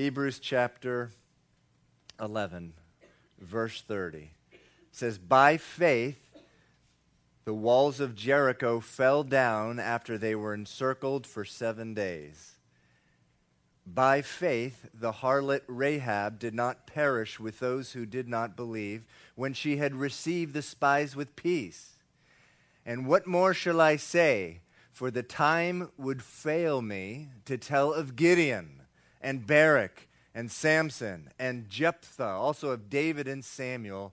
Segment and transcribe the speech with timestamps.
[0.00, 1.10] Hebrews chapter
[2.18, 2.72] 11,
[3.38, 4.30] verse 30
[4.90, 6.38] says, By faith,
[7.44, 12.52] the walls of Jericho fell down after they were encircled for seven days.
[13.86, 19.04] By faith, the harlot Rahab did not perish with those who did not believe
[19.34, 21.98] when she had received the spies with peace.
[22.86, 24.62] And what more shall I say?
[24.90, 28.79] For the time would fail me to tell of Gideon
[29.20, 34.12] and Barak and Samson and Jephthah, also of David and Samuel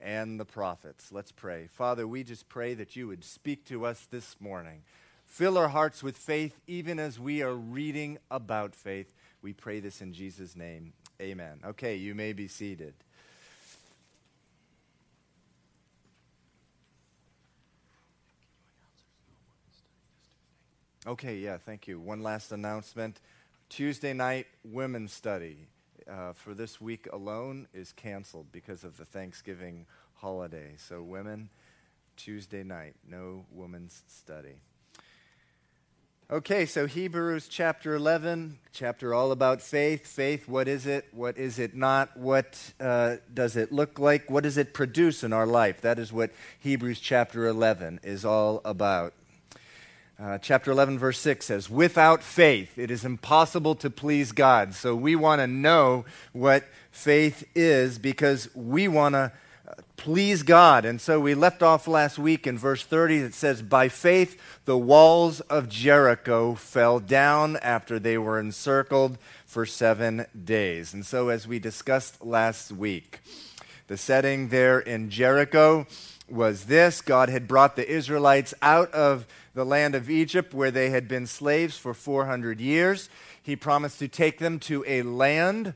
[0.00, 1.10] and the prophets.
[1.10, 1.68] Let's pray.
[1.72, 4.82] Father, we just pray that you would speak to us this morning.
[5.24, 9.12] Fill our hearts with faith even as we are reading about faith.
[9.42, 10.92] We pray this in Jesus' name.
[11.20, 11.60] Amen.
[11.64, 12.94] Okay, you may be seated.
[21.06, 22.00] Okay, yeah, thank you.
[22.00, 23.20] One last announcement.
[23.68, 25.68] Tuesday night women's study
[26.08, 30.74] uh, for this week alone is canceled because of the Thanksgiving holiday.
[30.78, 31.50] So, women,
[32.16, 34.60] Tuesday night, no women's study.
[36.28, 40.06] Okay, so Hebrews chapter 11, chapter all about faith.
[40.06, 41.06] Faith, what is it?
[41.12, 42.16] What is it not?
[42.16, 44.30] What uh, does it look like?
[44.30, 45.80] What does it produce in our life?
[45.82, 49.12] That is what Hebrews chapter 11 is all about.
[50.18, 54.72] Uh, chapter 11, verse 6 says, Without faith, it is impossible to please God.
[54.72, 59.30] So we want to know what faith is because we want to
[59.68, 60.86] uh, please God.
[60.86, 64.78] And so we left off last week in verse 30 that says, By faith, the
[64.78, 70.94] walls of Jericho fell down after they were encircled for seven days.
[70.94, 73.20] And so, as we discussed last week,
[73.86, 75.86] the setting there in Jericho
[76.28, 80.90] was this God had brought the Israelites out of the land of Egypt where they
[80.90, 83.08] had been slaves for 400 years.
[83.42, 85.74] He promised to take them to a land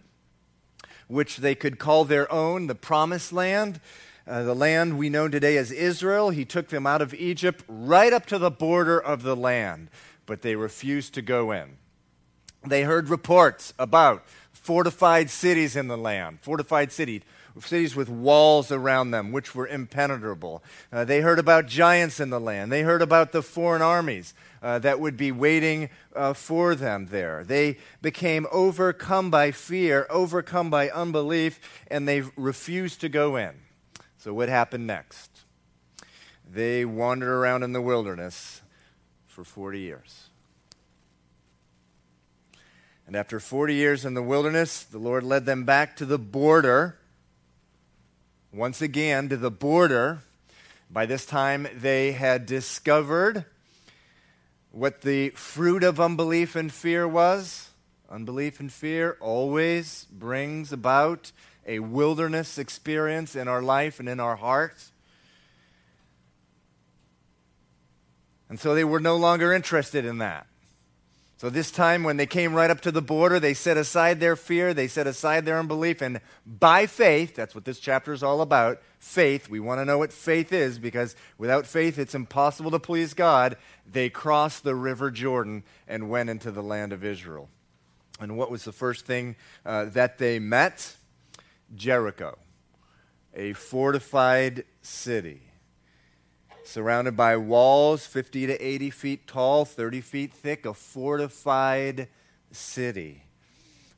[1.08, 3.80] which they could call their own, the promised land.
[4.26, 6.30] Uh, the land we know today as Israel.
[6.30, 9.88] He took them out of Egypt right up to the border of the land,
[10.24, 11.78] but they refused to go in.
[12.64, 17.22] They heard reports about fortified cities in the land, fortified cities
[17.58, 20.62] cities with walls around them, which were impenetrable.
[20.92, 22.70] Uh, they heard about giants in the land.
[22.70, 27.44] They heard about the foreign armies uh, that would be waiting uh, for them there.
[27.44, 31.60] They became overcome by fear, overcome by unbelief,
[31.90, 33.52] and they refused to go in.
[34.18, 35.30] So, what happened next?
[36.48, 38.60] They wandered around in the wilderness
[39.26, 40.30] for 40 years.
[43.06, 46.99] And after 40 years in the wilderness, the Lord led them back to the border
[48.52, 50.22] once again to the border.
[50.90, 53.44] By this time, they had discovered
[54.72, 57.70] what the fruit of unbelief and fear was.
[58.08, 61.30] Unbelief and fear always brings about
[61.66, 64.90] a wilderness experience in our life and in our hearts.
[68.48, 70.48] And so they were no longer interested in that.
[71.40, 74.36] So, this time when they came right up to the border, they set aside their
[74.36, 78.42] fear, they set aside their unbelief, and by faith, that's what this chapter is all
[78.42, 79.48] about faith.
[79.48, 83.56] We want to know what faith is because without faith, it's impossible to please God.
[83.90, 87.48] They crossed the river Jordan and went into the land of Israel.
[88.20, 89.34] And what was the first thing
[89.64, 90.94] uh, that they met?
[91.74, 92.36] Jericho,
[93.34, 95.49] a fortified city
[96.64, 102.08] surrounded by walls 50 to 80 feet tall, 30 feet thick, a fortified
[102.52, 103.24] city.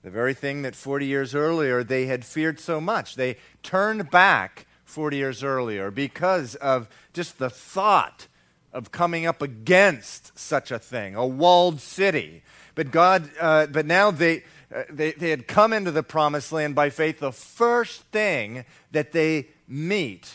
[0.02, 3.14] The very thing that 40 years earlier they had feared so much.
[3.14, 8.26] They turned back 40 years earlier because of just the thought
[8.72, 12.42] of coming up against such a thing, a walled city.
[12.74, 14.44] But God, uh, but now they,
[14.74, 17.20] uh, they, they had come into the promised land by faith.
[17.20, 20.30] The first thing that they meet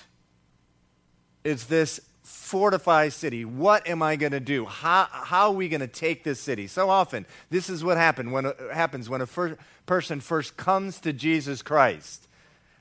[1.44, 2.00] is this
[2.48, 3.44] fortified city.
[3.44, 4.66] What am I going to do?
[4.66, 6.68] How, how are we going to take this city?
[6.68, 11.12] So often, this is what happen when, happens when a fir- person first comes to
[11.12, 12.26] Jesus Christ.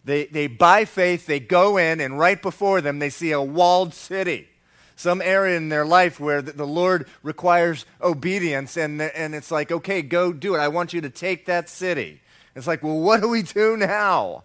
[0.04, 3.92] They, they, by faith, they go in, and right before them, they see a walled
[3.92, 4.46] city.
[4.94, 9.72] Some area in their life where the, the Lord requires obedience, and, and it's like,
[9.72, 10.58] okay, go do it.
[10.58, 12.20] I want you to take that city.
[12.54, 14.44] It's like, well, what do we do now?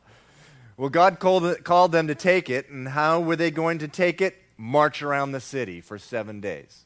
[0.78, 4.20] Well, God called, called them to take it, and how were they going to take
[4.20, 4.41] it?
[4.62, 6.86] March around the city for seven days.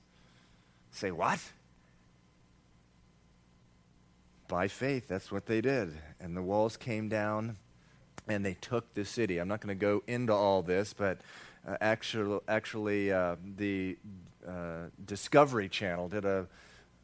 [0.92, 1.42] Say, what?
[4.48, 5.92] By faith, that's what they did.
[6.22, 7.58] And the walls came down
[8.30, 9.40] and they took the city.
[9.40, 11.20] I'm not going to go into all this, but
[11.68, 13.98] uh, actually, actually uh, the
[14.48, 16.48] uh, Discovery Channel did a,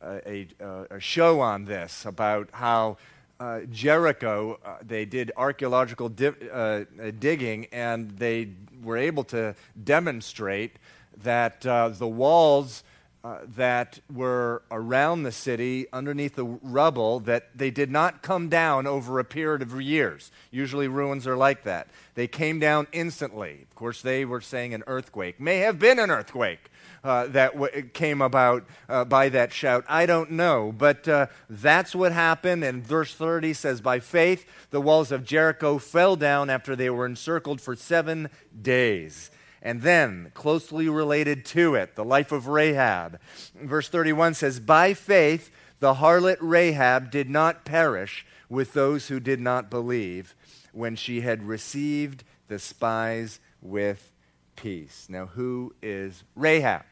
[0.02, 2.98] a, a, a, show on this about how
[3.42, 6.84] uh, Jericho, uh, they did archaeological di- uh,
[7.20, 8.50] digging and they
[8.84, 10.78] were able to demonstrate
[11.24, 12.84] that uh, the walls
[13.24, 18.88] uh, that were around the city underneath the rubble that they did not come down
[18.88, 20.32] over a period of years.
[20.50, 21.88] Usually ruins are like that.
[22.16, 23.60] They came down instantly.
[23.70, 25.40] Of course they were saying an earthquake.
[25.40, 26.72] May have been an earthquake
[27.04, 29.86] uh, that w- came about uh, by that shout.
[29.88, 32.64] I don't know but uh, that's what happened.
[32.64, 37.06] And verse 30 says by faith the walls of jericho fell down after they were
[37.06, 38.30] encircled for seven
[38.60, 39.30] days
[39.62, 43.20] and then, closely related to it, the life of Rahab.
[43.56, 49.40] Verse 31 says, By faith, the harlot Rahab did not perish with those who did
[49.40, 50.36] not believe
[50.74, 54.12] when she had received the spies with
[54.56, 55.08] peace.
[55.10, 56.84] Now, who is Rahab?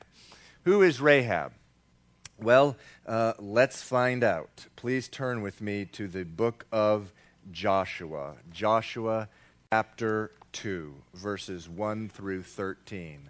[0.63, 1.53] Who is Rahab?
[2.41, 4.67] Well, uh, let's find out.
[4.75, 7.11] Please turn with me to the book of
[7.51, 8.35] Joshua.
[8.51, 9.27] Joshua
[9.71, 13.29] chapter 2, verses 1 through 13.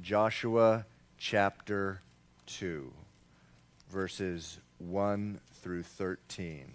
[0.00, 0.86] Joshua
[1.18, 2.00] chapter
[2.46, 2.92] 2,
[3.90, 6.72] verses 1 through 13.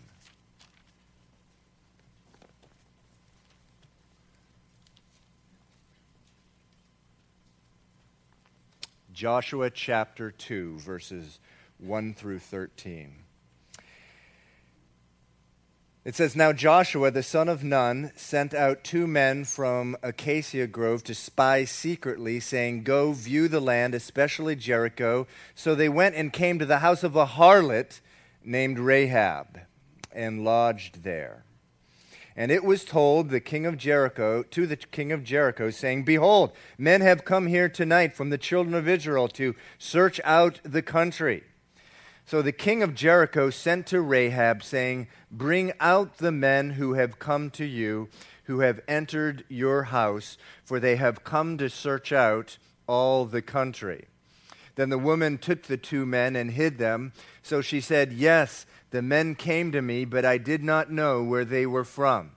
[9.14, 11.40] Joshua chapter 2, verses
[11.80, 13.25] 1 through 13.
[16.06, 21.04] It says, Now Joshua the son of Nun sent out two men from Acacia Grove
[21.06, 25.26] to spy secretly, saying, Go view the land, especially Jericho.
[25.56, 28.02] So they went and came to the house of a harlot
[28.44, 29.62] named Rahab
[30.12, 31.44] and lodged there.
[32.36, 36.52] And it was told the king of Jericho to the king of Jericho, saying, Behold,
[36.78, 41.44] men have come here tonight from the children of Israel to search out the country.
[42.26, 47.20] So the king of Jericho sent to Rahab, saying, Bring out the men who have
[47.20, 48.10] come to you,
[48.46, 52.58] who have entered your house, for they have come to search out
[52.88, 54.06] all the country.
[54.74, 57.14] Then the woman took the two men and hid them.
[57.44, 61.46] So she said, Yes, the men came to me, but I did not know where
[61.46, 62.32] they were from.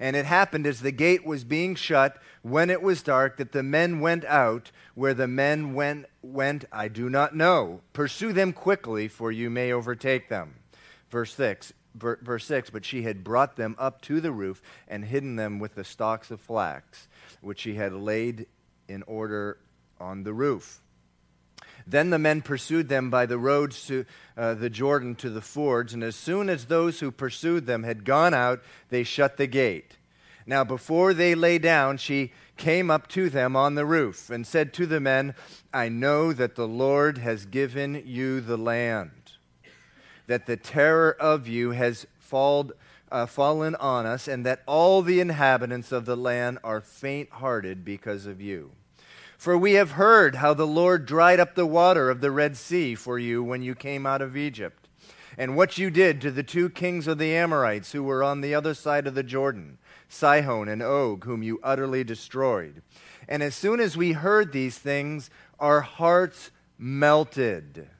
[0.00, 3.62] And it happened as the gate was being shut, when it was dark, that the
[3.62, 4.70] men went out.
[4.94, 7.80] Where the men went, went, I do not know.
[7.92, 10.54] Pursue them quickly, for you may overtake them.
[11.10, 11.72] Verse 6.
[11.94, 15.74] Verse 6 But she had brought them up to the roof and hidden them with
[15.74, 17.08] the stalks of flax,
[17.40, 18.46] which she had laid
[18.88, 19.58] in order
[20.00, 20.80] on the roof.
[21.86, 25.92] Then the men pursued them by the roads to uh, the Jordan to the fords,
[25.92, 29.96] and as soon as those who pursued them had gone out, they shut the gate.
[30.46, 34.72] Now, before they lay down, she came up to them on the roof and said
[34.74, 35.34] to the men,
[35.72, 39.32] I know that the Lord has given you the land,
[40.26, 42.72] that the terror of you has falled,
[43.10, 47.84] uh, fallen on us, and that all the inhabitants of the land are faint hearted
[47.84, 48.72] because of you.
[49.44, 52.94] For we have heard how the Lord dried up the water of the Red Sea
[52.94, 54.88] for you when you came out of Egypt,
[55.36, 58.54] and what you did to the two kings of the Amorites who were on the
[58.54, 59.76] other side of the Jordan,
[60.08, 62.80] Sihon and Og, whom you utterly destroyed.
[63.28, 65.28] And as soon as we heard these things,
[65.60, 67.90] our hearts melted.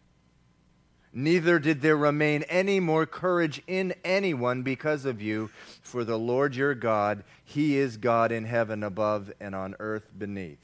[1.12, 5.50] Neither did there remain any more courage in anyone because of you,
[5.82, 10.64] for the Lord your God, He is God in heaven above and on earth beneath.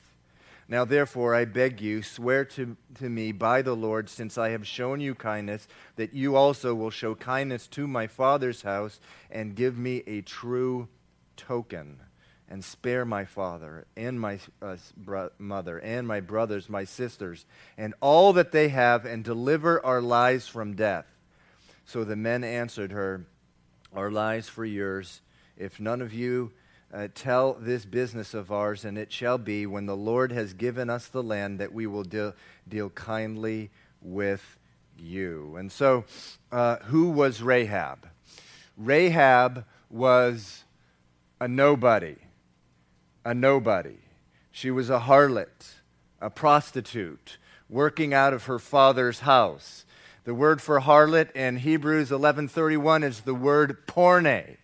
[0.70, 4.64] Now, therefore, I beg you, swear to, to me by the Lord, since I have
[4.64, 9.00] shown you kindness, that you also will show kindness to my father's house
[9.32, 10.86] and give me a true
[11.36, 11.98] token
[12.48, 17.46] and spare my father and my uh, bro- mother and my brothers, my sisters,
[17.76, 21.06] and all that they have, and deliver our lives from death.
[21.84, 23.26] So the men answered her,
[23.92, 25.20] Our lives for yours.
[25.56, 26.52] If none of you
[26.92, 30.90] uh, tell this business of ours, and it shall be when the Lord has given
[30.90, 32.34] us the land that we will deal,
[32.68, 33.70] deal kindly
[34.02, 34.58] with
[34.98, 35.56] you.
[35.56, 36.04] And so,
[36.50, 38.08] uh, who was Rahab?
[38.76, 40.64] Rahab was
[41.40, 42.16] a nobody.
[43.24, 43.98] A nobody.
[44.50, 45.74] She was a harlot,
[46.20, 49.84] a prostitute, working out of her father's house.
[50.24, 54.58] The word for harlot in Hebrews 11:31 is the word porne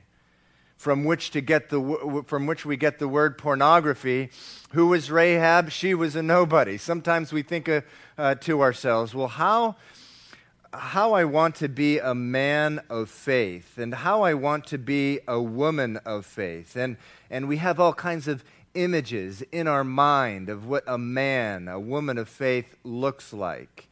[0.86, 4.30] from which to get the from which we get the word pornography.
[4.70, 5.72] Who was Rahab?
[5.72, 6.78] She was a nobody.
[6.78, 7.80] Sometimes we think uh,
[8.16, 9.74] uh, to ourselves, well, how
[10.72, 15.18] how I want to be a man of faith and how I want to be
[15.26, 16.76] a woman of faith.
[16.76, 16.98] And,
[17.30, 21.80] and we have all kinds of images in our mind of what a man, a
[21.80, 23.88] woman of faith looks like.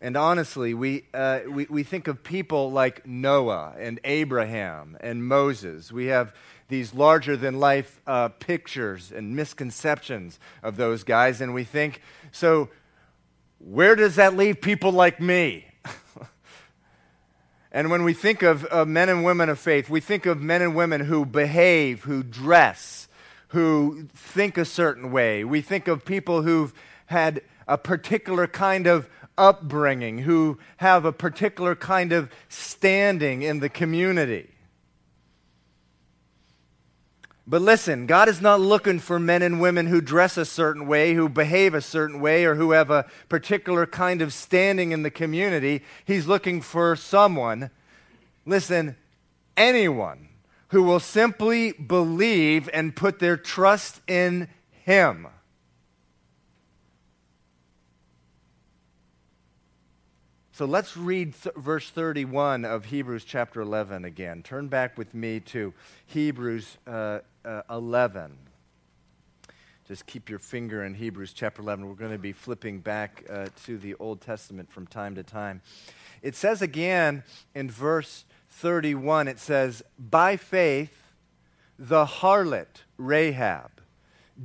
[0.00, 5.90] And honestly, we, uh, we, we think of people like Noah and Abraham and Moses.
[5.90, 6.32] We have
[6.68, 12.00] these larger than life uh, pictures and misconceptions of those guys, and we think,
[12.30, 12.68] so
[13.58, 15.66] where does that leave people like me?
[17.72, 20.62] and when we think of, of men and women of faith, we think of men
[20.62, 23.08] and women who behave, who dress,
[23.48, 25.42] who think a certain way.
[25.42, 26.72] We think of people who've
[27.06, 33.68] had a particular kind of upbringing, who have a particular kind of standing in the
[33.68, 34.50] community.
[37.46, 41.14] But listen, God is not looking for men and women who dress a certain way,
[41.14, 45.10] who behave a certain way, or who have a particular kind of standing in the
[45.10, 45.82] community.
[46.04, 47.70] He's looking for someone,
[48.44, 48.96] listen,
[49.56, 50.28] anyone
[50.68, 54.48] who will simply believe and put their trust in
[54.84, 55.26] Him.
[60.58, 64.42] So let's read th- verse 31 of Hebrews chapter 11 again.
[64.42, 65.72] Turn back with me to
[66.06, 68.36] Hebrews uh, uh, 11.
[69.86, 71.86] Just keep your finger in Hebrews chapter 11.
[71.86, 75.62] We're going to be flipping back uh, to the Old Testament from time to time.
[76.22, 77.22] It says again
[77.54, 81.12] in verse 31, it says, By faith,
[81.78, 83.70] the harlot Rahab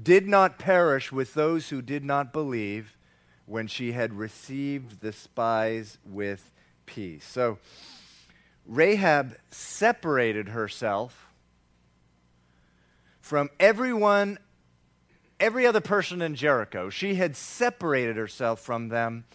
[0.03, 2.97] did not perish with those who did not believe
[3.45, 6.51] when she had received the spies with
[6.85, 7.25] peace.
[7.25, 7.57] So
[8.65, 11.27] Rahab separated herself
[13.19, 14.37] from everyone,
[15.39, 16.89] every other person in Jericho.
[16.89, 19.25] She had separated herself from them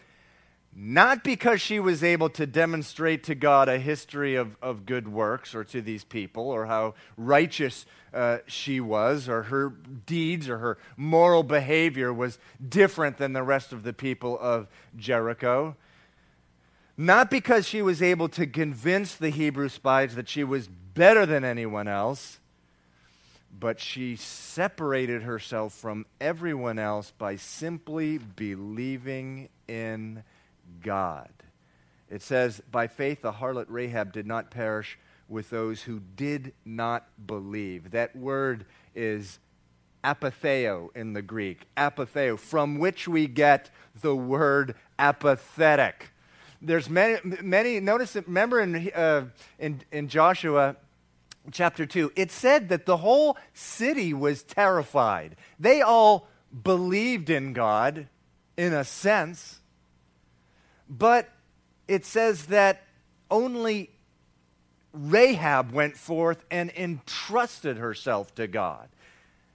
[0.75, 5.55] not because she was able to demonstrate to God a history of, of good works
[5.55, 7.85] or to these people or how righteous
[8.15, 9.71] uh, she was or her
[10.07, 15.77] deeds or her moral behavior was different than the rest of the people of Jericho.
[16.97, 21.45] Not because she was able to convince the Hebrew spies that she was better than
[21.45, 22.41] anyone else,
[23.59, 30.25] but she separated herself from everyone else by simply believing in God.
[32.11, 34.99] It says, By faith, the harlot Rahab did not perish
[35.29, 37.91] with those who did not believe.
[37.91, 39.39] That word is
[40.03, 43.71] apatheo in the Greek, apatheo, from which we get
[44.01, 46.11] the word apathetic.
[46.63, 49.27] There's many, many notice, remember in, uh,
[49.59, 50.77] in, in Joshua
[51.53, 55.37] chapter 2, it said that the whole city was terrified.
[55.59, 56.29] They all
[56.65, 58.09] believed in God
[58.57, 59.61] in a sense
[60.89, 61.29] but
[61.87, 62.83] it says that
[63.31, 63.91] only
[64.93, 68.89] Rahab went forth and entrusted herself to God.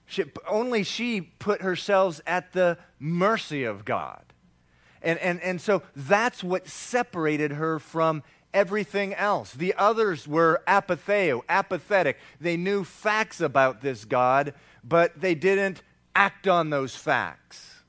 [0.06, 4.22] She, only she put herself at the mercy of God.
[5.02, 8.22] And, and, and so that's what separated her from
[8.52, 9.52] everything else.
[9.52, 12.18] The others were apatheo, apathetic.
[12.40, 15.82] They knew facts about this God, but they didn't
[16.14, 17.82] act on those facts.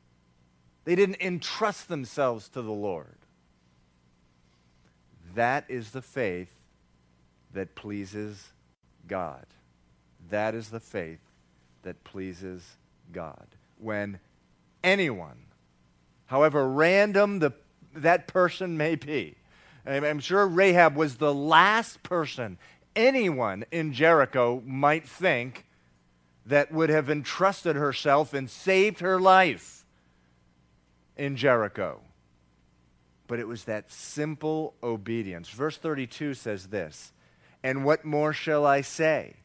[0.83, 3.17] They didn't entrust themselves to the Lord.
[5.35, 6.53] That is the faith
[7.53, 8.51] that pleases
[9.07, 9.45] God.
[10.29, 11.19] That is the faith
[11.83, 12.77] that pleases
[13.11, 13.45] God.
[13.77, 14.19] When
[14.83, 15.37] anyone,
[16.25, 17.51] however random the,
[17.95, 19.35] that person may be,
[19.85, 22.57] I'm sure Rahab was the last person
[22.95, 25.65] anyone in Jericho might think
[26.45, 29.85] that would have entrusted herself and saved her life
[31.17, 32.01] in Jericho
[33.27, 35.49] but it was that simple obedience.
[35.49, 37.11] Verse 32 says this
[37.63, 39.35] And what more shall I say?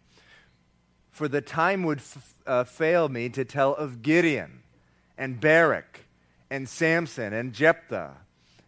[1.10, 4.62] For the time would f- uh, fail me to tell of Gideon
[5.18, 6.06] and Barak
[6.50, 8.16] and Samson and Jephthah,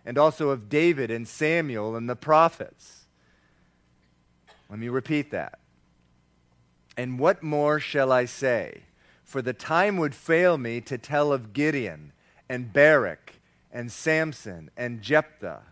[0.05, 3.07] and also of David and Samuel and the prophets.
[4.69, 5.59] Let me repeat that.
[6.97, 8.83] And what more shall I say?
[9.25, 12.13] For the time would fail me to tell of Gideon
[12.49, 13.35] and Barak
[13.73, 15.63] and Samson and Jephthah,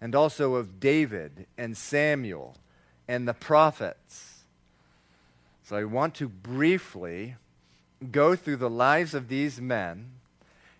[0.00, 2.56] and also of David and Samuel
[3.06, 4.40] and the prophets.
[5.64, 7.36] So I want to briefly
[8.10, 10.10] go through the lives of these men.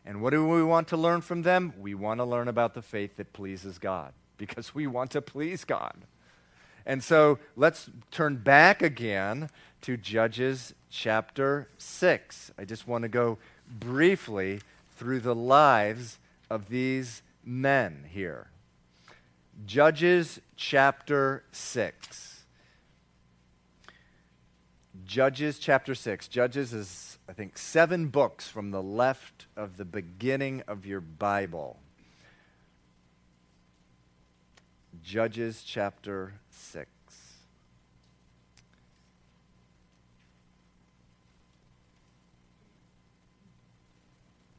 [0.04, 1.72] And what do we want to learn from them?
[1.78, 5.64] We want to learn about the faith that pleases God because we want to please
[5.64, 5.94] God.
[6.84, 9.50] And so let's turn back again
[9.82, 12.50] to Judges chapter 6.
[12.58, 13.38] I just want to go
[13.68, 14.60] briefly
[14.96, 16.18] through the lives
[16.52, 18.48] of these men here.
[19.64, 22.44] Judges chapter 6.
[25.06, 26.28] Judges chapter 6.
[26.28, 31.78] Judges is, I think, seven books from the left of the beginning of your Bible.
[35.02, 36.91] Judges chapter 6.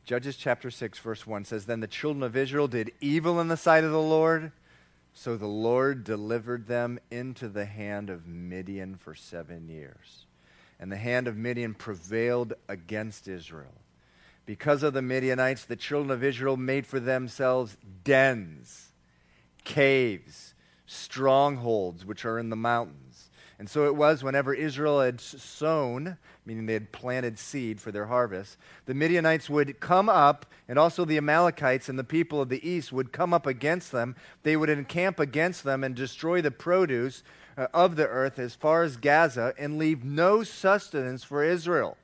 [0.06, 3.56] Judges chapter 6, verse 1 says Then the children of Israel did evil in the
[3.56, 4.52] sight of the Lord,
[5.14, 10.26] so the Lord delivered them into the hand of Midian for seven years.
[10.78, 13.76] And the hand of Midian prevailed against Israel.
[14.46, 18.90] Because of the Midianites, the children of Israel made for themselves dens,
[19.64, 20.54] caves,
[20.86, 23.03] strongholds, which are in the mountains.
[23.64, 28.08] And so it was whenever Israel had sown, meaning they had planted seed for their
[28.08, 32.70] harvest, the Midianites would come up, and also the Amalekites and the people of the
[32.70, 34.18] east would come up against them.
[34.44, 37.24] They would encamp against them and destroy the produce
[37.58, 41.96] uh, of the earth as far as Gaza and leave no sustenance for Israel,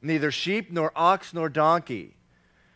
[0.00, 2.14] neither sheep nor ox nor donkey.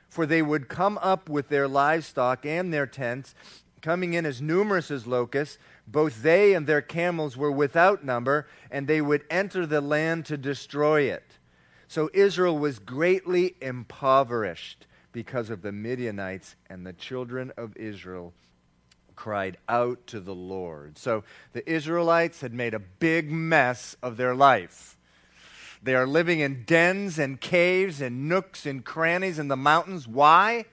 [0.09, 3.37] For they would come up with their livestock and their tents,
[3.85, 8.87] coming in as numerous as locusts both they and their camels were without number, and
[8.87, 11.37] they would enter the land to destroy it.
[11.87, 18.33] So Israel was greatly impoverished because of the Midianites, and the children of Israel
[19.17, 20.97] cried out to the Lord.
[20.97, 21.23] So
[21.53, 24.97] the Israelites had made a big mess of their life.
[25.83, 30.09] They are living in dens and caves and nooks and crannies in the mountains.
[30.09, 30.65] Why?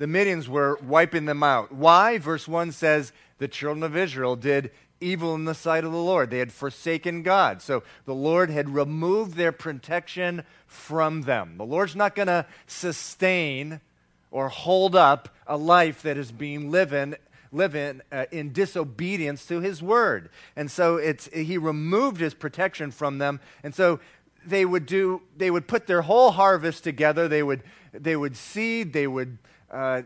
[0.00, 1.72] The Midians were wiping them out.
[1.72, 2.16] Why?
[2.16, 6.30] Verse 1 says, the children of Israel did evil in the sight of the Lord.
[6.30, 7.60] They had forsaken God.
[7.60, 11.58] So the Lord had removed their protection from them.
[11.58, 13.82] The Lord's not going to sustain
[14.30, 17.14] or hold up a life that is being living
[17.52, 20.30] live in, uh, in disobedience to his word.
[20.56, 23.38] And so it's, he removed his protection from them.
[23.62, 24.00] And so
[24.46, 27.28] they would do, they would put their whole harvest together.
[27.28, 29.36] They would, they would seed, they would
[29.70, 30.02] uh,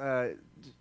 [0.00, 0.28] uh,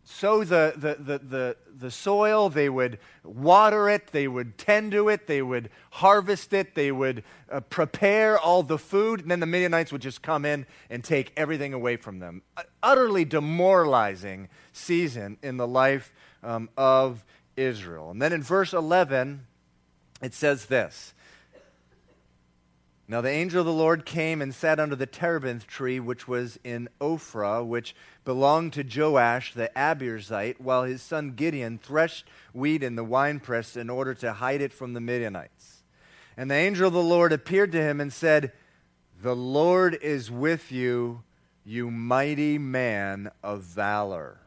[0.04, 5.10] sow the, the, the, the, the soil, they would water it, they would tend to
[5.10, 9.46] it, they would harvest it, they would uh, prepare all the food, and then the
[9.46, 12.42] Midianites would just come in and take everything away from them.
[12.82, 17.24] Utterly demoralizing season in the life um, of
[17.56, 18.12] Israel.
[18.12, 19.46] And then in verse 11,
[20.22, 21.14] it says this
[23.08, 26.58] now the angel of the Lord came and sat under the terebinth tree, which was
[26.64, 32.96] in Ophrah, which belonged to Joash the Abiezrite, while his son Gideon threshed wheat in
[32.96, 35.84] the winepress in order to hide it from the Midianites.
[36.36, 38.52] And the angel of the Lord appeared to him and said,
[39.22, 41.24] The Lord is with you,
[41.64, 44.40] you mighty man of valor.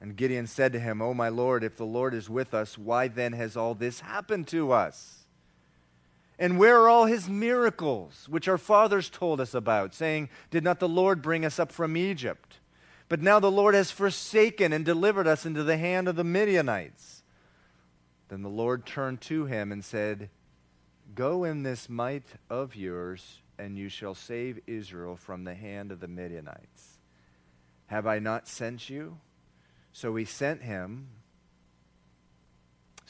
[0.00, 3.08] And Gideon said to him, O my Lord, if the Lord is with us, why
[3.08, 5.19] then has all this happened to us?
[6.40, 10.80] And where are all his miracles, which our fathers told us about, saying, Did not
[10.80, 12.60] the Lord bring us up from Egypt?
[13.10, 17.22] But now the Lord has forsaken and delivered us into the hand of the Midianites.
[18.28, 20.30] Then the Lord turned to him and said,
[21.14, 26.00] Go in this might of yours, and you shall save Israel from the hand of
[26.00, 27.00] the Midianites.
[27.88, 29.18] Have I not sent you?
[29.92, 31.08] So he sent him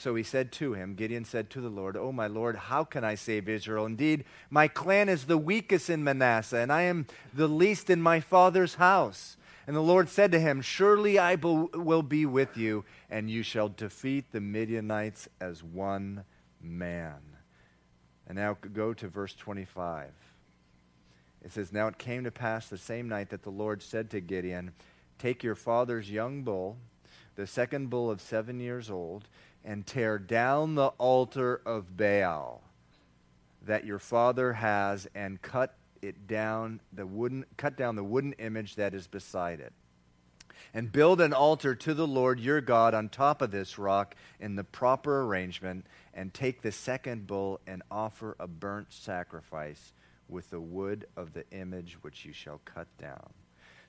[0.01, 3.05] so he said to him, Gideon said to the Lord, Oh, my Lord, how can
[3.05, 3.85] I save Israel?
[3.85, 8.19] Indeed, my clan is the weakest in Manasseh, and I am the least in my
[8.19, 9.37] father's house.
[9.67, 13.69] And the Lord said to him, Surely I will be with you, and you shall
[13.69, 16.25] defeat the Midianites as one
[16.63, 17.21] man.
[18.27, 20.09] And now go to verse 25.
[21.45, 24.23] It says, Now it came to pass the same night that the Lord said to
[24.23, 24.73] Gideon,
[25.19, 26.79] Take your father's young bull,
[27.37, 29.29] the second bull of seven years old,
[29.65, 32.63] and tear down the altar of Baal
[33.63, 38.77] that your father has and cut it down the wooden cut down the wooden image
[38.77, 39.73] that is beside it.
[40.73, 44.57] And build an altar to the Lord your God on top of this rock in
[44.57, 49.93] the proper arrangement and take the second bull and offer a burnt sacrifice
[50.29, 53.31] with the wood of the image which you shall cut down.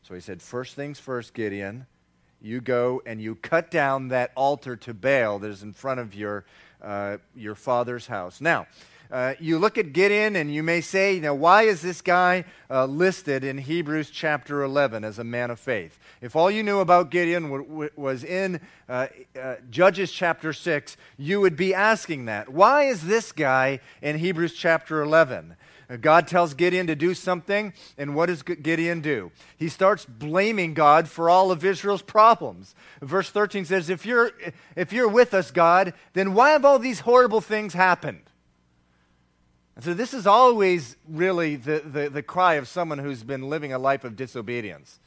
[0.02, 1.86] So he said first things first Gideon
[2.42, 6.16] you go and you cut down that altar to Baal that is in front of
[6.16, 6.46] your,
[6.82, 8.42] uh, your father's house.
[8.42, 8.68] Now,
[9.12, 12.46] uh, you look at Gideon and you may say, you know, why is this guy
[12.70, 16.00] uh, listed in Hebrews chapter 11 as a man of faith?
[16.22, 19.08] If all you knew about Gideon w- w- was in uh,
[19.40, 22.48] uh, Judges chapter 6, you would be asking that.
[22.48, 25.58] Why is this guy in Hebrews chapter 11?
[26.00, 29.32] God tells Gideon to do something, and what does Gideon do?
[29.58, 32.76] He starts blaming God for all of Israel's problems.
[33.02, 34.32] Verse 13 says, If you're,
[34.76, 38.22] if you're with us, God, then why have all these horrible things happened?
[39.76, 43.74] And so, this is always really the, the, the cry of someone who's been living
[43.74, 45.00] a life of disobedience.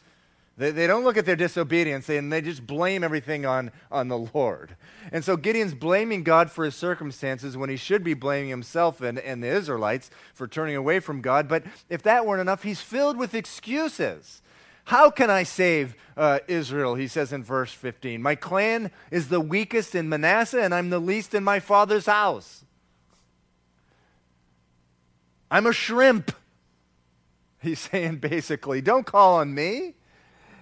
[0.57, 4.19] They, they don't look at their disobedience and they just blame everything on, on the
[4.19, 4.77] Lord.
[5.11, 9.19] And so Gideon's blaming God for his circumstances when he should be blaming himself and,
[9.19, 11.49] and the Israelites for turning away from God.
[11.49, 14.43] But if that weren't enough, he's filled with excuses.
[14.85, 16.95] How can I save uh, Israel?
[16.95, 18.23] He says in verse 15.
[18.23, 22.65] My clan is the weakest in Manasseh, and I'm the least in my father's house.
[25.51, 26.33] I'm a shrimp.
[27.63, 29.95] He's saying basically, don't call on me.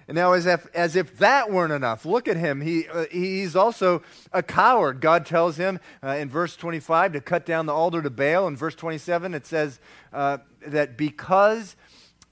[0.07, 2.61] And now, as if, as if that weren't enough, look at him.
[2.61, 4.99] He, uh, he's also a coward.
[4.99, 8.47] God tells him uh, in verse 25 to cut down the altar to Baal.
[8.47, 9.79] In verse 27, it says
[10.11, 11.75] uh, that because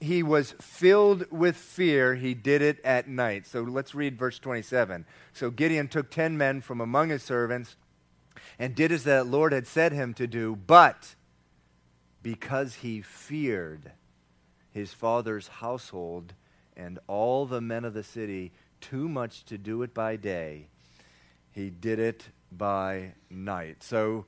[0.00, 3.46] he was filled with fear, he did it at night.
[3.46, 5.06] So let's read verse 27.
[5.32, 7.76] So Gideon took 10 men from among his servants
[8.58, 11.14] and did as the Lord had said him to do, but
[12.22, 13.92] because he feared
[14.70, 16.34] his father's household,
[16.76, 20.66] and all the men of the city too much to do it by day.
[21.52, 23.82] He did it by night.
[23.82, 24.26] So,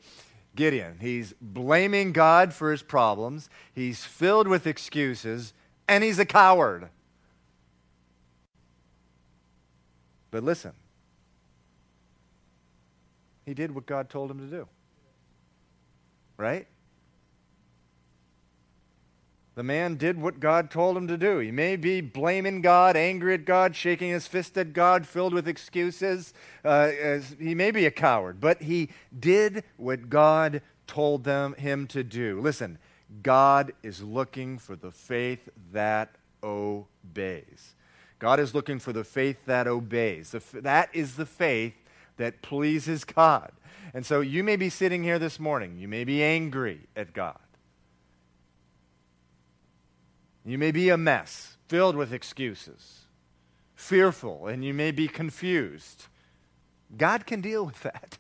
[0.54, 5.52] Gideon, he's blaming God for his problems, he's filled with excuses,
[5.88, 6.88] and he's a coward.
[10.30, 10.72] But listen,
[13.44, 14.68] he did what God told him to do.
[16.37, 16.66] Right?
[19.55, 21.38] The man did what God told him to do.
[21.38, 25.47] He may be blaming God, angry at God, shaking his fist at God, filled with
[25.47, 26.35] excuses.
[26.64, 26.90] Uh,
[27.38, 32.40] he may be a coward, but he did what God told them, him to do.
[32.40, 32.79] Listen,
[33.23, 37.75] God is looking for the faith that obeys.
[38.19, 40.35] God is looking for the faith that obeys.
[40.53, 41.75] That is the faith
[42.17, 43.53] that pleases God.
[43.93, 47.38] And so you may be sitting here this morning, you may be angry at God.
[50.44, 53.07] You may be a mess, filled with excuses,
[53.74, 56.07] fearful, and you may be confused.
[56.96, 58.18] God can deal with that.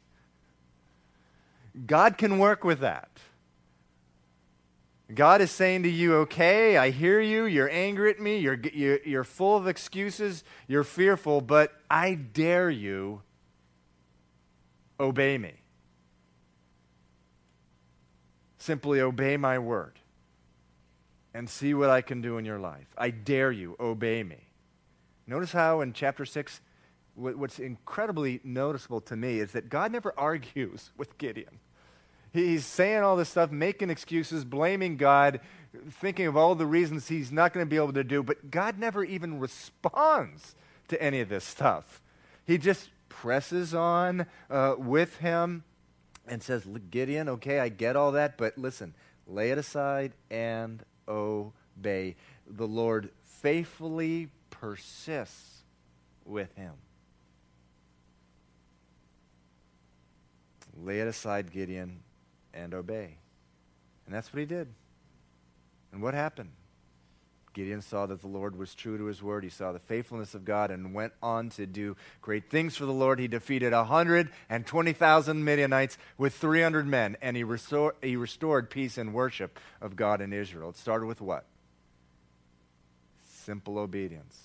[1.86, 3.10] God can work with that.
[5.14, 7.44] God is saying to you, okay, I hear you.
[7.44, 8.38] You're angry at me.
[8.38, 10.44] You're, you're, you're full of excuses.
[10.66, 13.20] You're fearful, but I dare you,
[14.98, 15.52] obey me.
[18.56, 19.98] Simply obey my word
[21.34, 22.86] and see what I can do in your life.
[22.96, 24.48] I dare you, obey me.
[25.26, 26.60] Notice how in chapter 6,
[27.16, 31.58] what's incredibly noticeable to me is that God never argues with Gideon.
[32.32, 35.40] He's saying all this stuff, making excuses, blaming God,
[35.88, 38.78] thinking of all the reasons he's not going to be able to do, but God
[38.78, 40.56] never even responds
[40.88, 42.00] to any of this stuff.
[42.44, 45.62] He just presses on uh, with him
[46.26, 48.94] and says, Gideon, okay, I get all that, but listen,
[49.28, 52.16] lay it aside and obey.
[52.46, 55.62] The Lord faithfully persists
[56.24, 56.72] with him.
[60.82, 62.00] Lay it aside, Gideon,
[62.52, 63.18] and obey.
[64.06, 64.68] And that's what he did.
[65.92, 66.50] And what happened?
[67.54, 69.44] Gideon saw that the Lord was true to his word.
[69.44, 72.92] He saw the faithfulness of God and went on to do great things for the
[72.92, 73.20] Lord.
[73.20, 77.44] He defeated 120,000 Midianites with 300 men, and he,
[78.02, 80.70] he restored peace and worship of God in Israel.
[80.70, 81.46] It started with what?
[83.24, 84.38] Simple obedience.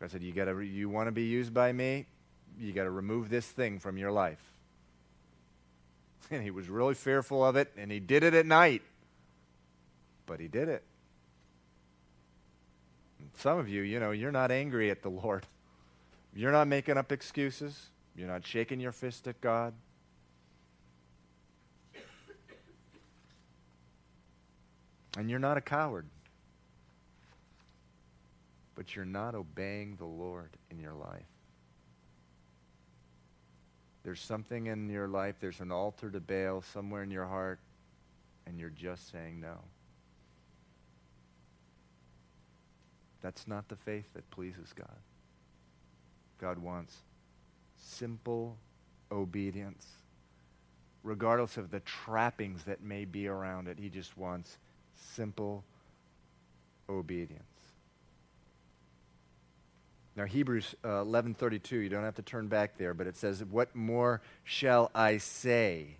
[0.00, 2.06] I said, You, gotta, you want to be used by me?
[2.58, 4.42] You got to remove this thing from your life.
[6.28, 8.82] And he was really fearful of it, and he did it at night
[10.26, 10.82] but he did it.
[13.18, 15.46] And some of you, you know, you're not angry at the Lord.
[16.34, 17.86] You're not making up excuses.
[18.14, 19.72] You're not shaking your fist at God.
[25.16, 26.06] And you're not a coward.
[28.74, 31.24] But you're not obeying the Lord in your life.
[34.04, 37.58] There's something in your life, there's an altar to Baal somewhere in your heart,
[38.46, 39.56] and you're just saying no.
[43.26, 44.86] That's not the faith that pleases God.
[46.40, 46.94] God wants
[47.76, 48.56] simple
[49.10, 49.84] obedience,
[51.02, 53.80] regardless of the trappings that may be around it.
[53.80, 54.58] He just wants
[54.94, 55.64] simple
[56.88, 57.42] obedience.
[60.14, 63.74] Now Hebrews uh, 11:32, you don't have to turn back there, but it says, "What
[63.74, 65.96] more shall I say?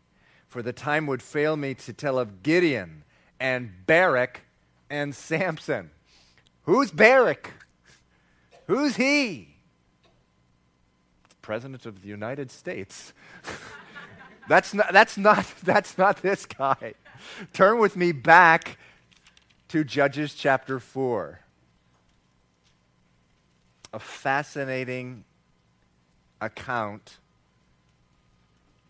[0.47, 3.03] For the time would fail me to tell of Gideon
[3.41, 4.43] and Barak
[4.89, 5.91] and Samson."
[6.67, 7.53] Who's Barak?
[8.67, 9.57] Who's he?
[11.29, 13.13] The President of the United States.
[14.49, 16.95] that's, not, that's, not, that's not this guy.
[17.53, 18.79] Turn with me back
[19.69, 21.41] to Judges chapter 4.
[23.93, 25.25] a fascinating
[26.41, 27.17] account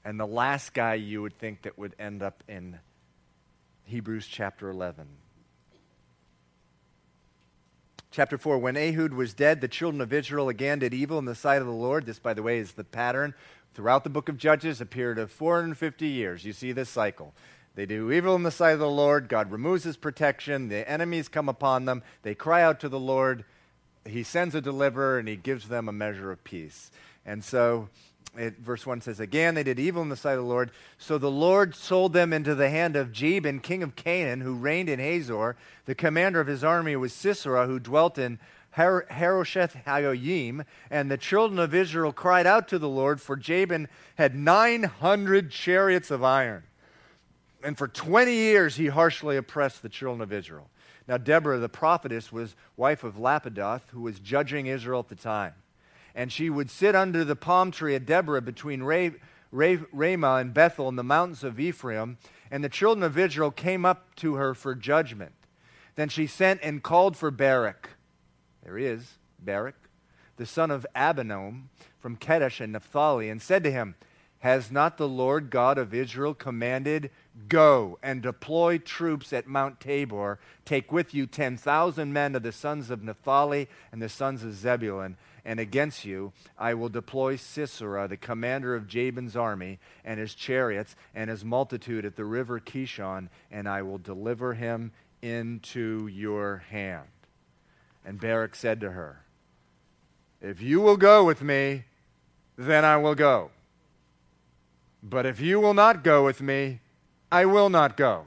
[0.06, 2.78] and the last guy you would think that would end up in
[3.86, 5.06] Hebrews chapter 11.
[8.16, 11.34] Chapter 4 When Ehud was dead, the children of Israel again did evil in the
[11.34, 12.06] sight of the Lord.
[12.06, 13.34] This, by the way, is the pattern
[13.74, 16.42] throughout the book of Judges, a period of 450 years.
[16.42, 17.34] You see this cycle.
[17.74, 19.28] They do evil in the sight of the Lord.
[19.28, 20.70] God removes his protection.
[20.70, 22.02] The enemies come upon them.
[22.22, 23.44] They cry out to the Lord.
[24.06, 26.90] He sends a deliverer and he gives them a measure of peace.
[27.26, 27.90] And so,
[28.38, 30.70] it, verse 1 says, Again, they did evil in the sight of the Lord.
[30.98, 34.88] So the Lord sold them into the hand of Jabin, king of Canaan, who reigned
[34.88, 35.56] in Hazor.
[35.84, 38.38] The commander of his army was Sisera, who dwelt in
[38.70, 40.64] Har- Harosheth Hagoyim.
[40.90, 46.10] And the children of Israel cried out to the Lord, for Jabin had 900 chariots
[46.10, 46.64] of iron
[47.66, 50.70] and for 20 years he harshly oppressed the children of Israel.
[51.08, 55.52] Now, Deborah the prophetess was wife of Lapidoth, who was judging Israel at the time.
[56.16, 60.96] And she would sit under the palm tree at Deborah between Ramah and Bethel in
[60.96, 62.16] the mountains of Ephraim,
[62.50, 65.34] and the children of Israel came up to her for judgment.
[65.94, 67.90] Then she sent and called for Barak.
[68.64, 69.76] There he is, Barak,
[70.38, 71.64] the son of Abinoam
[72.00, 73.94] from Kedesh and Naphtali, and said to him,
[74.38, 77.10] Has not the Lord God of Israel commanded
[77.48, 80.38] Go and deploy troops at Mount Tabor.
[80.64, 85.18] Take with you 10,000 men of the sons of Naphtali and the sons of Zebulun.
[85.46, 90.96] And against you I will deploy Sisera, the commander of Jabin's army, and his chariots,
[91.14, 94.90] and his multitude at the river Kishon, and I will deliver him
[95.22, 97.06] into your hand.
[98.04, 99.20] And Barak said to her,
[100.42, 101.84] If you will go with me,
[102.58, 103.50] then I will go.
[105.00, 106.80] But if you will not go with me,
[107.30, 108.24] I will not go.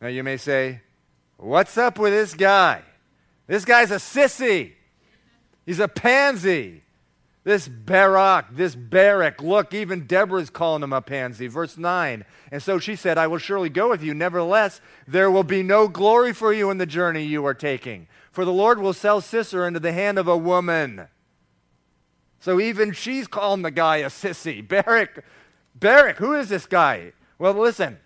[0.00, 0.82] Now you may say,
[1.36, 2.82] What's up with this guy?
[3.48, 4.74] This guy's a sissy.
[5.70, 6.82] He's a pansy.
[7.44, 11.46] This Barak, this Barak, look, even Deborah's calling him a pansy.
[11.46, 12.24] Verse 9.
[12.50, 14.12] And so she said, I will surely go with you.
[14.12, 18.08] Nevertheless, there will be no glory for you in the journey you are taking.
[18.32, 21.06] For the Lord will sell Sisera into the hand of a woman.
[22.40, 24.66] So even she's calling the guy a sissy.
[24.84, 25.24] Barak,
[25.76, 27.12] Barak, who is this guy?
[27.38, 28.00] Well, listen,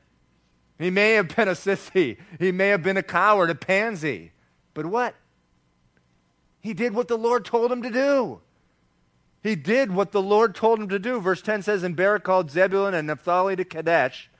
[0.78, 4.32] he may have been a sissy, he may have been a coward, a pansy,
[4.74, 5.14] but what?
[6.64, 8.40] He did what the Lord told him to do.
[9.42, 11.20] He did what the Lord told him to do.
[11.20, 14.30] Verse 10 says, And Barak called Zebulun and Naphtali to Kadesh.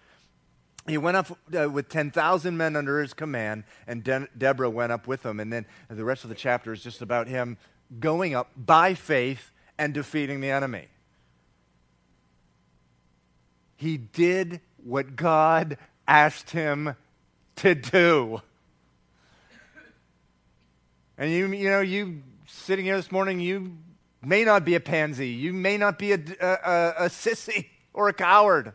[0.89, 5.07] He went up uh, with 10,000 men under his command, and De- Deborah went up
[5.07, 5.39] with him.
[5.39, 7.59] And then the rest of the chapter is just about him
[8.01, 10.89] going up by faith and defeating the enemy.
[13.77, 15.77] He did what God
[16.09, 16.97] asked him
[17.57, 18.41] to do.
[21.25, 23.79] And you, you know, you sitting here this morning, you
[24.23, 25.29] may not be a pansy.
[25.29, 28.75] You may not be a, a, a sissy or a coward.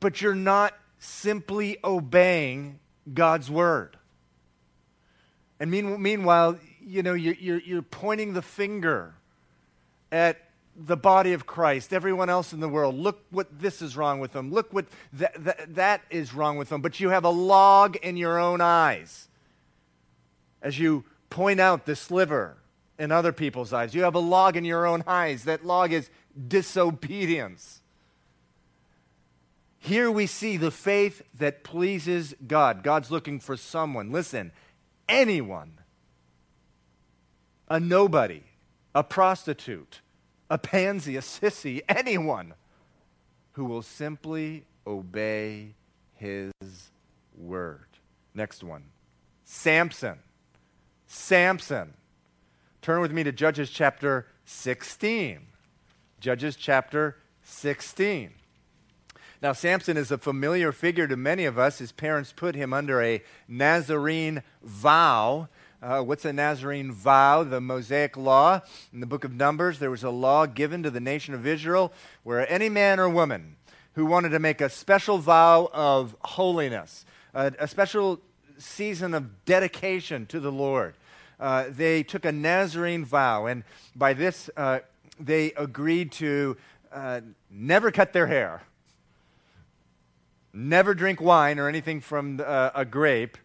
[0.00, 2.78] But you're not simply obeying
[3.14, 3.96] God's word.
[5.58, 9.14] And mean, meanwhile, you know, you're, you're, you're pointing the finger
[10.12, 10.42] at
[10.76, 14.32] the body of Christ, everyone else in the world, look what this is wrong with
[14.32, 14.52] them.
[14.52, 14.84] Look what
[15.18, 16.82] th- th- that is wrong with them.
[16.82, 19.28] But you have a log in your own eyes
[20.64, 22.56] as you point out the sliver
[22.98, 23.94] in other people's eyes.
[23.94, 25.44] You have a log in your own eyes.
[25.44, 26.10] That log is
[26.48, 27.82] disobedience.
[29.78, 32.82] Here we see the faith that pleases God.
[32.82, 34.10] God's looking for someone.
[34.10, 34.50] Listen,
[35.08, 35.74] anyone,
[37.68, 38.42] a nobody,
[38.94, 40.00] a prostitute,
[40.48, 42.54] a pansy, a sissy, anyone
[43.52, 45.74] who will simply obey
[46.14, 46.52] his
[47.36, 47.88] word.
[48.34, 48.84] Next one
[49.44, 50.23] Samson.
[51.14, 51.94] Samson.
[52.82, 55.40] Turn with me to Judges chapter 16.
[56.20, 58.30] Judges chapter 16.
[59.40, 61.78] Now, Samson is a familiar figure to many of us.
[61.78, 65.48] His parents put him under a Nazarene vow
[65.84, 67.44] uh, what's a Nazarene vow?
[67.44, 68.62] The Mosaic law.
[68.90, 71.92] In the book of Numbers, there was a law given to the nation of Israel
[72.22, 73.56] where any man or woman
[73.92, 78.18] who wanted to make a special vow of holiness, a, a special
[78.56, 80.94] season of dedication to the Lord,
[81.44, 83.44] uh, they took a Nazarene vow.
[83.44, 84.78] And by this, uh,
[85.20, 86.56] they agreed to
[86.90, 88.62] uh, never cut their hair,
[90.54, 93.36] never drink wine or anything from uh, a grape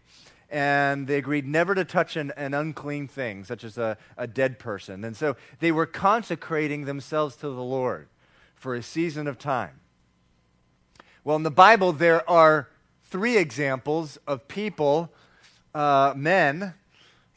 [0.48, 4.58] and they agreed never to touch an, an unclean thing, such as a, a dead
[4.58, 5.04] person.
[5.04, 8.08] And so they were consecrating themselves to the Lord
[8.56, 9.78] for a season of time.
[11.22, 12.68] Well, in the Bible, there are
[13.04, 15.12] three examples of people,
[15.72, 16.74] uh, men,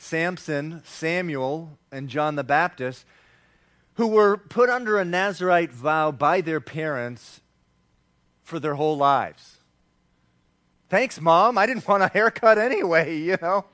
[0.03, 3.05] Samson, Samuel, and John the Baptist,
[3.95, 7.41] who were put under a Nazarite vow by their parents
[8.43, 9.57] for their whole lives.
[10.89, 11.57] Thanks, Mom.
[11.57, 13.65] I didn't want a haircut anyway, you know.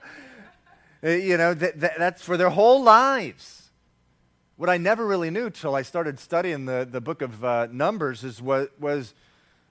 [1.04, 3.70] Uh, you know, that, that, that's for their whole lives.
[4.56, 8.24] What I never really knew till I started studying the, the book of uh, Numbers
[8.24, 9.14] is what was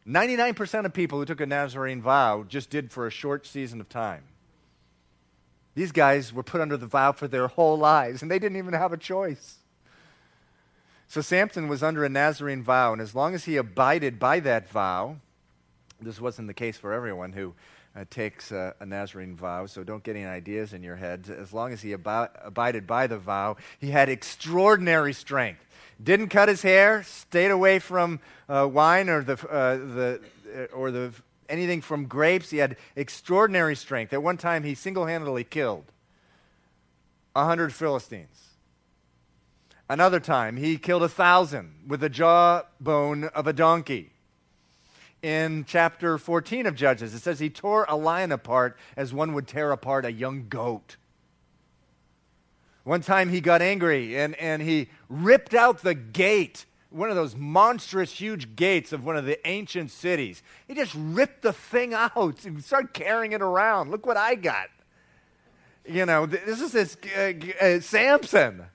[0.06, 3.88] 99% of people who took a Nazarene vow just did for a short season of
[3.88, 4.24] time.
[5.74, 8.74] These guys were put under the vow for their whole lives, and they didn't even
[8.74, 9.56] have a choice.
[11.06, 14.68] So Samson was under a Nazarene vow, and as long as he abided by that
[14.68, 15.16] vow,
[16.00, 17.54] this wasn't the case for everyone who
[17.96, 21.34] uh, takes uh, a Nazarene vow, so don't get any ideas in your head.
[21.36, 25.64] As long as he ab- abided by the vow, he had extraordinary strength.
[26.02, 30.20] Didn't cut his hair, stayed away from uh, wine or the, uh, the,
[30.54, 31.12] uh, or the,
[31.48, 32.50] anything from grapes.
[32.50, 34.12] He had extraordinary strength.
[34.12, 35.92] At one time, he single handedly killed
[37.32, 38.48] 100 Philistines.
[39.90, 44.12] Another time, he killed a thousand with the jawbone of a donkey.
[45.22, 49.48] In chapter 14 of Judges, it says he tore a lion apart as one would
[49.48, 50.96] tear apart a young goat.
[52.84, 57.36] One time he got angry and, and he ripped out the gate, one of those
[57.36, 60.42] monstrous, huge gates of one of the ancient cities.
[60.66, 63.90] He just ripped the thing out and started carrying it around.
[63.90, 64.68] Look what I got.
[65.86, 67.32] You know, this is this, uh,
[67.64, 68.66] uh, Samson.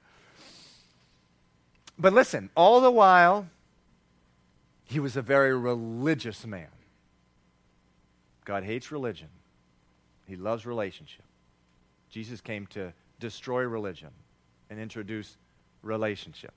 [1.98, 3.48] But listen, all the while,
[4.86, 6.68] he was a very religious man.
[8.46, 9.30] God hates religion,
[10.28, 11.24] he loves relationship.
[12.10, 14.10] Jesus came to destroy religion
[14.70, 15.38] and introduce
[15.82, 16.54] relationship.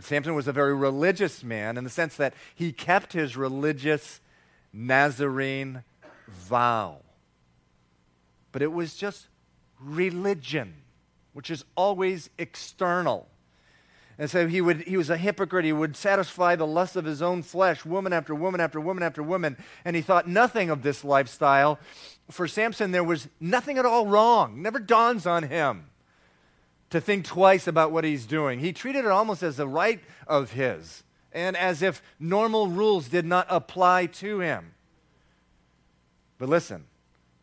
[0.00, 4.20] Samson was a very religious man in the sense that he kept his religious
[4.72, 5.84] Nazarene
[6.28, 6.98] vow.
[8.50, 9.28] But it was just
[9.80, 10.74] religion,
[11.32, 13.28] which is always external.
[14.18, 15.64] And so he, would, he was a hypocrite.
[15.64, 19.22] He would satisfy the lust of his own flesh, woman after woman after woman after
[19.22, 19.56] woman.
[19.84, 21.78] And he thought nothing of this lifestyle.
[22.30, 24.62] For Samson, there was nothing at all wrong.
[24.62, 25.86] Never dawns on him
[26.94, 28.60] to think twice about what he's doing.
[28.60, 31.02] He treated it almost as a right of his
[31.32, 34.74] and as if normal rules did not apply to him.
[36.38, 36.84] But listen,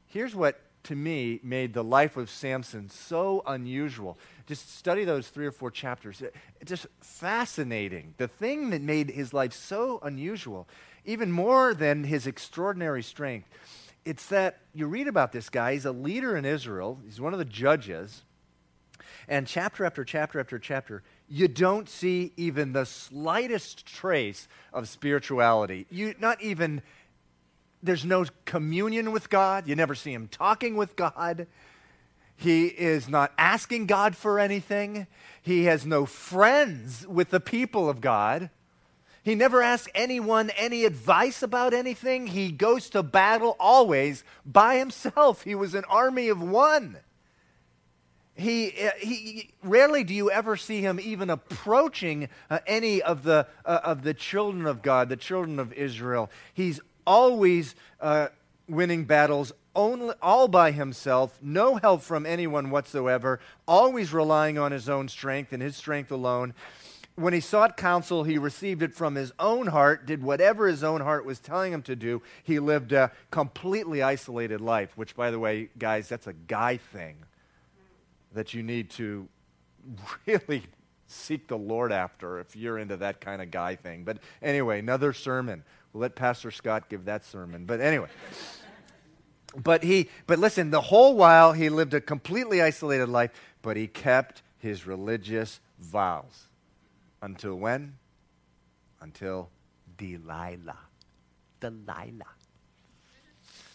[0.08, 4.18] here's what to me made the life of Samson so unusual.
[4.48, 6.24] Just study those three or four chapters.
[6.62, 8.14] It's just fascinating.
[8.16, 10.66] The thing that made his life so unusual,
[11.04, 13.50] even more than his extraordinary strength,
[14.06, 15.74] it's that you read about this guy.
[15.74, 18.24] He's a leader in Israel, he's one of the judges.
[19.28, 25.86] And chapter after chapter after chapter, you don't see even the slightest trace of spirituality.
[25.90, 26.82] You not even
[27.84, 29.68] there's no communion with God.
[29.68, 31.48] You never see him talking with God.
[32.36, 35.08] He is not asking God for anything.
[35.42, 38.50] He has no friends with the people of God.
[39.24, 42.28] He never asks anyone any advice about anything.
[42.28, 45.44] He goes to battle always by himself.
[45.44, 46.98] He was an army of one.
[48.36, 53.48] He, uh, he rarely do you ever see him even approaching uh, any of the,
[53.65, 56.30] uh, of the children of God, the children of Israel.
[56.54, 58.30] He's always uh,
[58.67, 64.89] winning battles only, all by himself, no help from anyone whatsoever, always relying on his
[64.89, 66.54] own strength and his strength alone.
[67.15, 71.02] When he sought counsel, he received it from his own heart, did whatever his own
[71.02, 72.22] heart was telling him to do.
[72.44, 77.17] He lived a completely isolated life, which, by the way, guys, that's a guy thing
[78.34, 79.28] that you need to
[80.26, 80.63] really
[81.08, 84.04] seek the Lord after if you're into that kind of guy thing.
[84.04, 85.63] But anyway, another sermon.
[85.94, 87.65] We'll let Pastor Scott give that sermon.
[87.65, 88.08] But anyway.
[89.56, 93.88] but he but listen, the whole while he lived a completely isolated life, but he
[93.88, 96.48] kept his religious vows.
[97.22, 97.98] Until when?
[99.02, 99.50] Until
[99.98, 100.78] Delilah.
[101.60, 102.26] Delilah.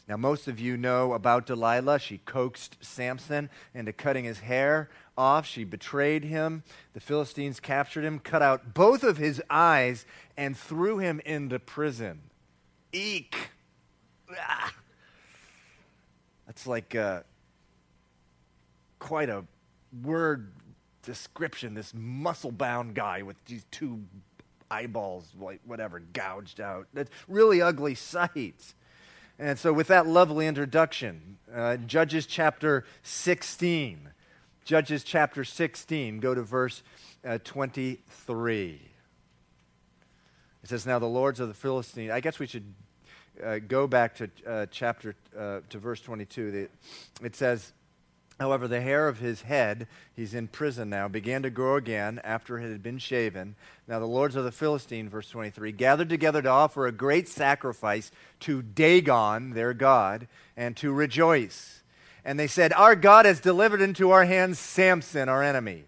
[0.08, 1.98] Now, most of you know about Delilah.
[1.98, 4.88] She coaxed Samson into cutting his hair
[5.18, 5.46] off.
[5.46, 6.62] She betrayed him.
[6.92, 12.20] The Philistines captured him, cut out both of his eyes, and threw him into prison.
[12.92, 13.50] Eek!
[14.38, 14.72] Ah.
[16.46, 17.22] That's like uh,
[19.00, 19.44] quite a
[20.02, 20.52] word
[21.02, 21.74] description.
[21.74, 24.04] This muscle bound guy with these two
[24.70, 25.34] eyeballs,
[25.64, 26.86] whatever, gouged out.
[26.94, 28.74] That's really ugly sight.
[29.38, 34.08] And so, with that lovely introduction, uh, Judges chapter 16.
[34.64, 36.82] Judges chapter 16, go to verse
[37.24, 38.80] uh, 23.
[40.62, 42.74] It says, Now the lords of the Philistines, I guess we should
[43.44, 46.48] uh, go back to uh, chapter, uh, to verse 22.
[46.48, 46.70] It,
[47.22, 47.72] it says,
[48.38, 52.58] However, the hair of his head, he's in prison now, began to grow again after
[52.58, 53.56] it had been shaven.
[53.88, 58.10] Now, the lords of the Philistine, verse 23, gathered together to offer a great sacrifice
[58.40, 61.82] to Dagon, their God, and to rejoice.
[62.26, 65.84] And they said, Our God has delivered into our hands Samson, our enemy.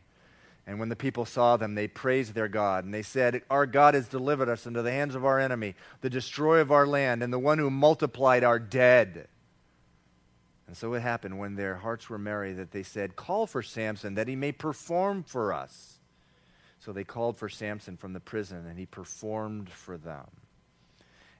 [0.66, 2.84] And when the people saw them, they praised their God.
[2.84, 6.10] And they said, Our God has delivered us into the hands of our enemy, the
[6.10, 9.28] destroyer of our land, and the one who multiplied our dead.
[10.68, 14.14] And so it happened when their hearts were merry that they said, Call for Samson
[14.14, 15.98] that he may perform for us.
[16.78, 20.26] So they called for Samson from the prison, and he performed for them.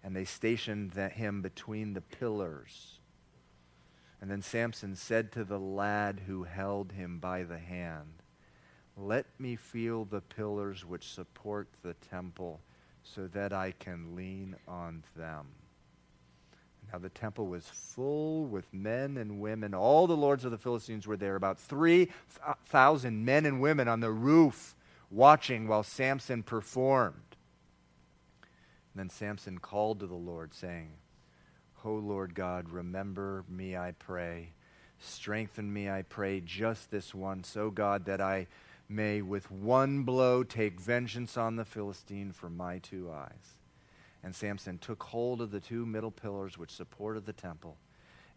[0.03, 3.01] And they stationed him between the pillars.
[4.21, 8.23] And then Samson said to the lad who held him by the hand,
[8.97, 12.63] Let me feel the pillars which support the temple,
[13.03, 15.49] so that I can lean on them.
[16.93, 19.75] Now the temple was full with men and women.
[19.75, 24.11] All the lords of the Philistines were there, about 3,000 men and women on the
[24.11, 24.75] roof
[25.11, 27.37] watching while Samson performed.
[28.95, 30.93] And then Samson called to the Lord, saying,
[31.85, 34.53] O Lord God, remember me, I pray.
[34.99, 38.49] Strengthen me, I pray, just this once, O God, that I
[38.89, 43.58] may with one blow take vengeance on the Philistine for my two eyes.
[44.23, 47.77] And Samson took hold of the two middle pillars which supported the temple,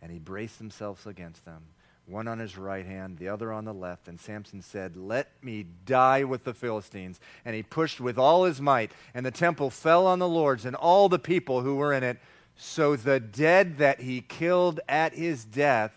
[0.01, 1.63] and he braced himself against them,
[2.05, 4.07] one on his right hand, the other on the left.
[4.07, 7.19] And Samson said, Let me die with the Philistines.
[7.45, 10.75] And he pushed with all his might, and the temple fell on the lords and
[10.75, 12.19] all the people who were in it.
[12.55, 15.93] So the dead that he killed at his death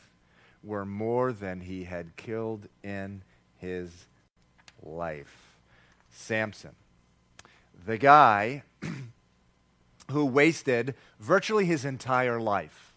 [0.62, 3.22] were more than he had killed in
[3.58, 4.06] his
[4.82, 5.58] life.
[6.10, 6.74] Samson,
[7.86, 8.62] the guy
[10.10, 12.94] who wasted virtually his entire life.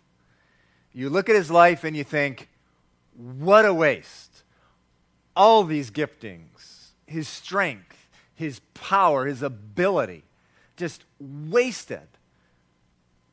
[0.94, 2.50] You look at his life and you think,
[3.16, 4.44] what a waste.
[5.36, 10.24] All these giftings, his strength, his power, his ability,
[10.76, 12.08] just wasted.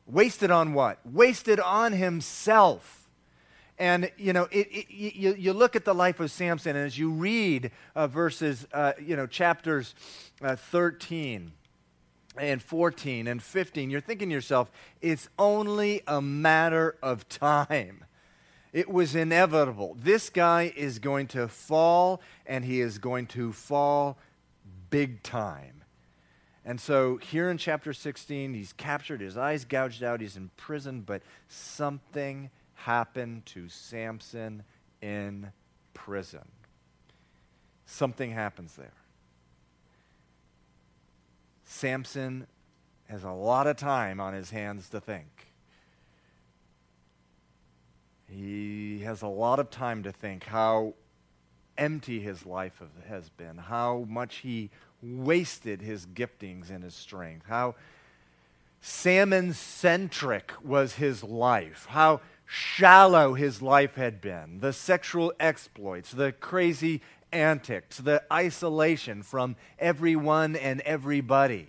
[0.07, 0.99] Wasted on what?
[1.05, 3.09] Wasted on himself.
[3.77, 6.97] And, you know, it, it, you, you look at the life of Samson, and as
[6.97, 9.95] you read uh, verses, uh, you know, chapters
[10.41, 11.51] uh, 13
[12.37, 14.71] and 14 and 15, you're thinking to yourself,
[15.01, 18.05] it's only a matter of time.
[18.73, 19.95] It was inevitable.
[19.99, 24.17] This guy is going to fall, and he is going to fall
[24.89, 25.83] big time.
[26.65, 31.01] And so here in chapter 16, he's captured, his eyes gouged out, he's in prison,
[31.01, 34.63] but something happened to Samson
[35.01, 35.51] in
[35.93, 36.45] prison.
[37.85, 38.93] Something happens there.
[41.65, 42.47] Samson
[43.09, 45.51] has a lot of time on his hands to think.
[48.27, 50.93] He has a lot of time to think how
[51.77, 54.69] empty his life has been, how much he
[55.01, 57.75] wasted his giftings and his strength, how
[58.81, 66.31] Samson centric was his life, how shallow his life had been, the sexual exploits, the
[66.31, 67.01] crazy
[67.35, 71.67] antics, the isolation from everyone and everybody.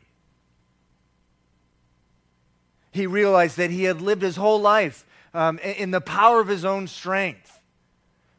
[2.93, 5.05] He realized that he had lived his whole life
[5.35, 7.61] um, in the power of his own strength.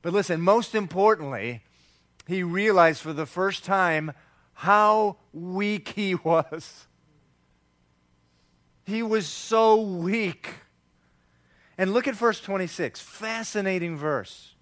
[0.02, 1.62] But listen, most importantly,
[2.26, 4.14] he realized for the first time
[4.54, 6.88] how weak he was.
[8.86, 10.50] He was so weak.
[11.78, 13.00] And look at verse 26.
[13.00, 14.56] Fascinating verse.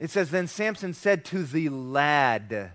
[0.00, 2.72] It says, Then Samson said to the lad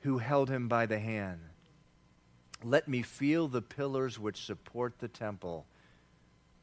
[0.00, 1.40] who held him by the hand,
[2.62, 5.64] Let me feel the pillars which support the temple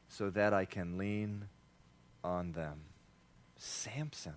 [0.08, 1.48] so that I can lean
[2.22, 2.82] on them.
[3.56, 4.34] Samson.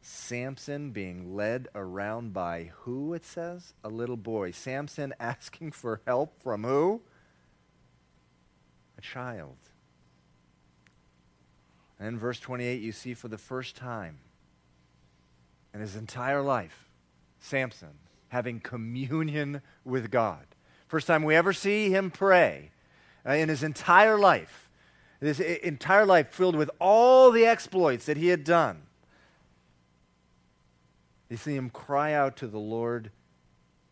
[0.00, 3.74] Samson being led around by who, it says?
[3.84, 4.50] A little boy.
[4.50, 7.02] Samson asking for help from who?
[8.96, 9.58] A child.
[12.02, 14.18] And in verse 28, you see for the first time
[15.72, 16.90] in his entire life,
[17.38, 17.94] Samson
[18.26, 20.44] having communion with God.
[20.88, 22.72] First time we ever see him pray
[23.24, 24.68] uh, in his entire life.
[25.20, 28.82] His entire life filled with all the exploits that he had done.
[31.30, 33.12] You see him cry out to the Lord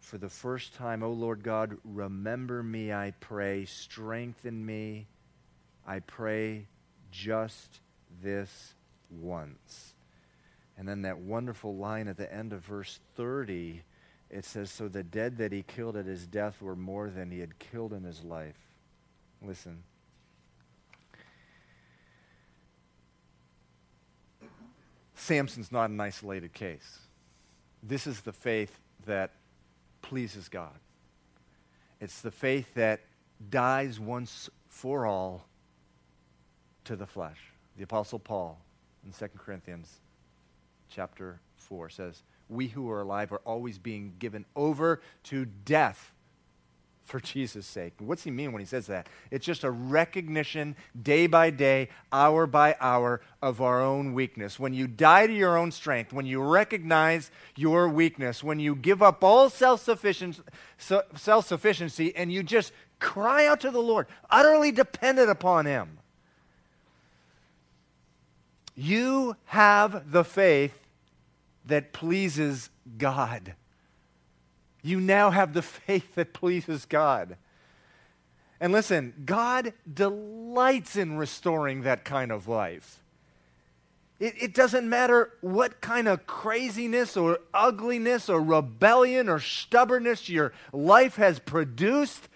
[0.00, 5.06] for the first time, O Lord God, remember me, I pray, strengthen me,
[5.86, 6.66] I pray,
[7.12, 7.78] just
[8.22, 8.74] this
[9.11, 9.94] once.
[10.76, 13.82] And then that wonderful line at the end of verse 30
[14.30, 17.40] it says, So the dead that he killed at his death were more than he
[17.40, 18.54] had killed in his life.
[19.42, 19.82] Listen.
[25.14, 27.00] Samson's not an isolated case.
[27.82, 29.32] This is the faith that
[30.00, 30.78] pleases God.
[32.00, 33.00] It's the faith that
[33.50, 35.44] dies once for all
[36.84, 37.49] to the flesh.
[37.80, 38.58] The Apostle Paul
[39.06, 40.00] in 2 Corinthians
[40.90, 46.12] chapter 4 says, We who are alive are always being given over to death
[47.04, 47.94] for Jesus' sake.
[47.96, 49.06] What's he mean when he says that?
[49.30, 54.60] It's just a recognition day by day, hour by hour of our own weakness.
[54.60, 59.02] When you die to your own strength, when you recognize your weakness, when you give
[59.02, 60.42] up all self sufficiency
[62.14, 65.99] and you just cry out to the Lord, utterly dependent upon him,
[68.80, 70.78] you have the faith
[71.66, 73.54] that pleases God
[74.82, 77.36] you now have the faith that pleases God.
[78.60, 82.98] And listen, God delights in restoring that kind of life.
[84.18, 90.52] It, it, doesn't matter what kind of craziness or ugliness or rebellion or stubbornness your
[90.74, 92.28] life has produced,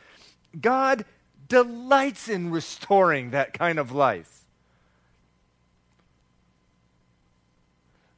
[0.59, 1.05] God
[1.47, 4.43] delights in restoring that kind of life.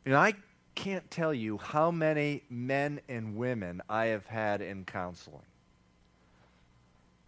[0.07, 0.34] You know, I
[0.76, 5.42] can't tell you how many men and women I have had in counseling.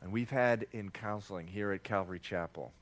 [0.00, 2.72] And we've had in counseling here at Calvary Chapel.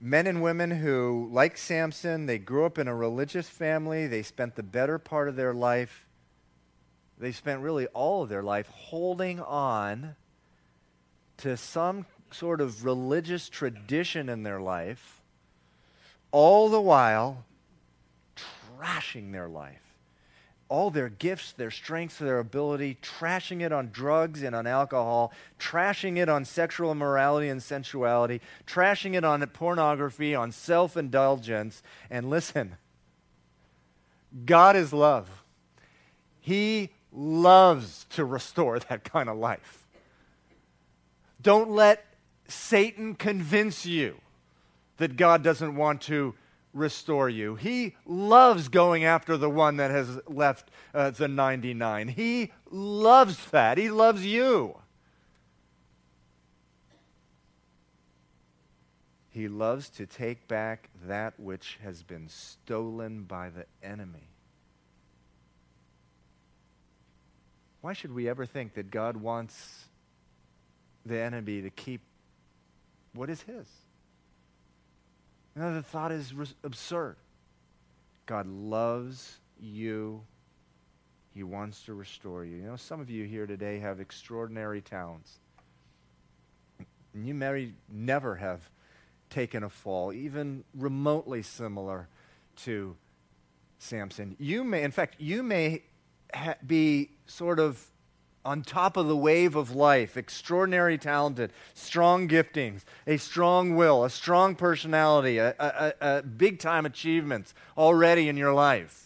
[0.00, 4.06] Men and women who, like Samson, they grew up in a religious family.
[4.06, 6.06] They spent the better part of their life,
[7.18, 10.16] they spent really all of their life holding on
[11.36, 15.20] to some sort of religious tradition in their life,
[16.30, 17.44] all the while
[18.82, 19.78] trashing their life.
[20.68, 26.16] All their gifts, their strengths, their ability, trashing it on drugs and on alcohol, trashing
[26.16, 31.82] it on sexual immorality and sensuality, trashing it on pornography, on self indulgence.
[32.10, 32.76] And listen,
[34.46, 35.44] God is love.
[36.40, 39.86] He loves to restore that kind of life.
[41.42, 42.04] Don't let
[42.48, 44.20] Satan convince you
[44.96, 46.34] that God doesn't want to
[46.72, 47.54] restore you.
[47.54, 52.08] He loves going after the one that has left uh, the 99.
[52.08, 53.78] He loves that.
[53.78, 54.78] He loves you.
[59.30, 64.28] He loves to take back that which has been stolen by the enemy.
[67.80, 69.86] Why should we ever think that God wants
[71.04, 72.02] the enemy to keep
[73.14, 73.66] what is his?
[75.54, 76.32] You know, the thought is
[76.64, 77.16] absurd.
[78.26, 80.22] God loves you.
[81.34, 82.56] He wants to restore you.
[82.56, 85.38] You know, some of you here today have extraordinary talents.
[87.14, 88.70] And you may never have
[89.28, 92.08] taken a fall, even remotely similar
[92.56, 92.96] to
[93.78, 94.36] Samson.
[94.38, 95.82] You may, in fact, you may
[96.34, 97.84] ha- be sort of
[98.44, 104.10] on top of the wave of life, extraordinary talented, strong giftings, a strong will, a
[104.10, 109.01] strong personality, a, a, a big time achievements already in your life.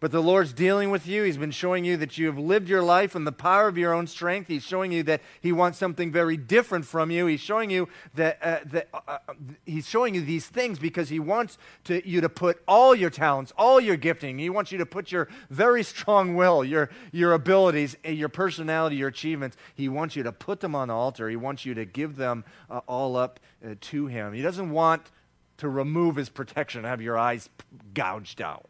[0.00, 1.24] But the Lord's dealing with you.
[1.24, 3.92] He's been showing you that you have lived your life in the power of your
[3.92, 4.46] own strength.
[4.46, 7.26] He's showing you that He wants something very different from you.
[7.26, 9.18] He's showing you that, uh, that uh, uh,
[9.66, 13.52] He's showing you these things because He wants to, you to put all your talents,
[13.58, 14.38] all your gifting.
[14.38, 18.94] He wants you to put your very strong will, your, your abilities, eh, your personality,
[18.96, 19.56] your achievements.
[19.74, 21.28] He wants you to put them on the altar.
[21.28, 24.32] He wants you to give them uh, all up uh, to Him.
[24.32, 25.10] He doesn't want
[25.56, 27.50] to remove His protection, have your eyes
[27.94, 28.68] gouged out.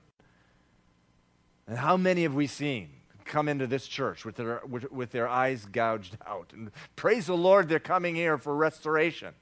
[1.69, 2.89] And how many have we seen
[3.27, 6.53] come into this church with their, with, with their eyes gouged out?
[6.55, 9.35] And praise the Lord, they're coming here for restoration.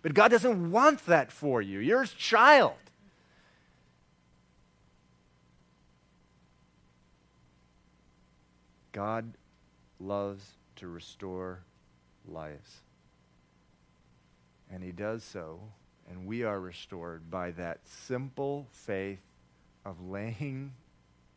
[0.00, 1.78] But God doesn't want that for you.
[1.78, 2.72] You're his child.
[8.92, 9.34] God
[10.00, 11.60] loves to restore
[12.26, 12.80] lives.
[14.70, 15.60] And he does so,
[16.08, 19.20] and we are restored by that simple faith
[19.84, 20.72] of laying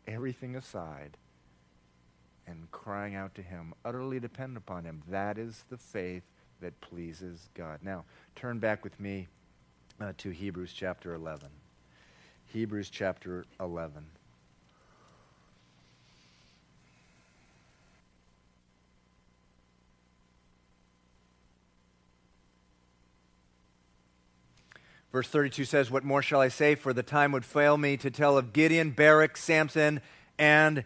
[0.10, 1.18] everything aside
[2.47, 5.03] and crying out to Him, utterly depend upon Him.
[5.07, 6.24] That is the faith
[6.62, 7.80] that pleases God.
[7.84, 8.05] Now,
[8.36, 9.28] turn back with me
[10.01, 11.49] uh, to Hebrews chapter 11.
[12.47, 14.05] Hebrews chapter 11.
[25.12, 26.76] Verse 32 says, What more shall I say?
[26.76, 30.01] For the time would fail me to tell of Gideon, Barak, Samson,
[30.38, 30.84] and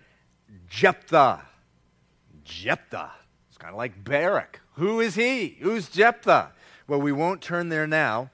[0.70, 1.44] Jephthah.
[2.44, 3.12] Jephthah.
[3.50, 4.62] It's kind of like Barak.
[4.76, 5.58] Who is he?
[5.62, 6.52] Who's Jephthah?
[6.88, 8.30] Well, we won't turn there now.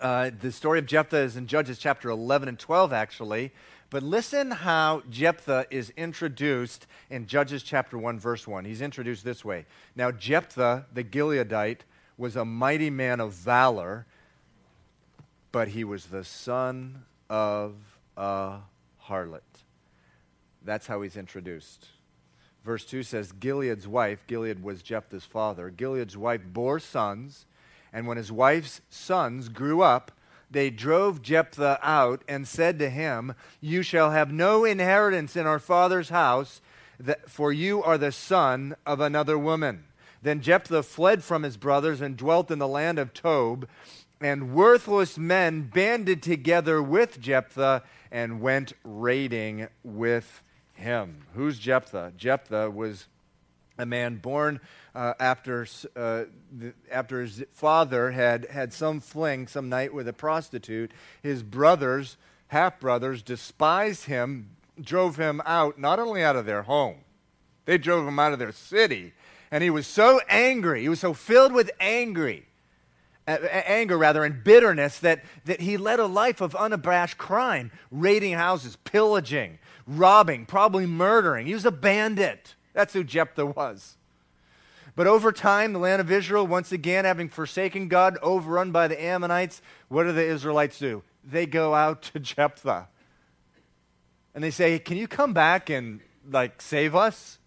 [0.00, 3.52] Uh, the story of Jephthah is in Judges chapter 11 and 12, actually.
[3.90, 8.64] But listen how Jephthah is introduced in Judges chapter 1, verse 1.
[8.64, 11.80] He's introduced this way Now, Jephthah, the Gileadite,
[12.16, 14.06] was a mighty man of valor,
[15.54, 17.76] but he was the son of
[18.16, 18.56] a
[19.08, 19.40] harlot.
[20.64, 21.86] That's how he's introduced.
[22.64, 27.46] Verse 2 says Gilead's wife, Gilead was Jephthah's father, Gilead's wife bore sons,
[27.92, 30.10] and when his wife's sons grew up,
[30.50, 35.60] they drove Jephthah out and said to him, You shall have no inheritance in our
[35.60, 36.62] father's house,
[37.28, 39.84] for you are the son of another woman.
[40.20, 43.68] Then Jephthah fled from his brothers and dwelt in the land of Tob.
[44.24, 51.26] And worthless men banded together with Jephthah and went raiding with him.
[51.34, 52.14] Who's Jephthah?
[52.16, 53.06] Jephthah was
[53.76, 54.60] a man born
[54.94, 60.14] uh, after, uh, the, after his father had had some fling some night with a
[60.14, 60.92] prostitute.
[61.22, 62.16] His brothers,
[62.46, 67.00] half brothers, despised him, drove him out, not only out of their home,
[67.66, 69.12] they drove him out of their city.
[69.50, 72.46] And he was so angry, he was so filled with angry.
[73.26, 78.34] Uh, anger rather and bitterness that, that he led a life of unabashed crime raiding
[78.34, 83.96] houses pillaging robbing probably murdering he was a bandit that's who Jephthah was.
[84.96, 89.02] But over time, the land of Israel, once again having forsaken God, overrun by the
[89.02, 91.02] Ammonites, what do the Israelites do?
[91.24, 92.88] They go out to Jephthah.
[94.34, 97.38] And they say, Can you come back and like save us?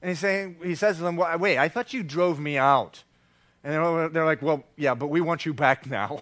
[0.00, 3.04] And he's saying, he says to them, Wait, I thought you drove me out.
[3.64, 6.20] And they're, like, Well, yeah, but we want you back now.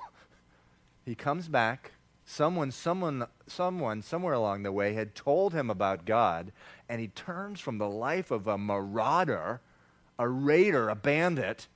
[1.05, 1.93] he comes back.
[2.24, 6.53] Someone, someone, someone, somewhere along the way had told him about God,
[6.88, 9.61] and he turns from the life of a marauder,
[10.18, 11.66] a raider, a bandit,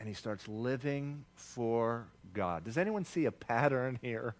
[0.00, 2.64] and he starts living for God.
[2.64, 4.34] Does anyone see a pattern here?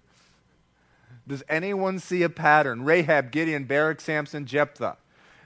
[1.27, 2.85] Does anyone see a pattern?
[2.85, 4.97] Rahab, Gideon, Barak, Samson, Jephthah.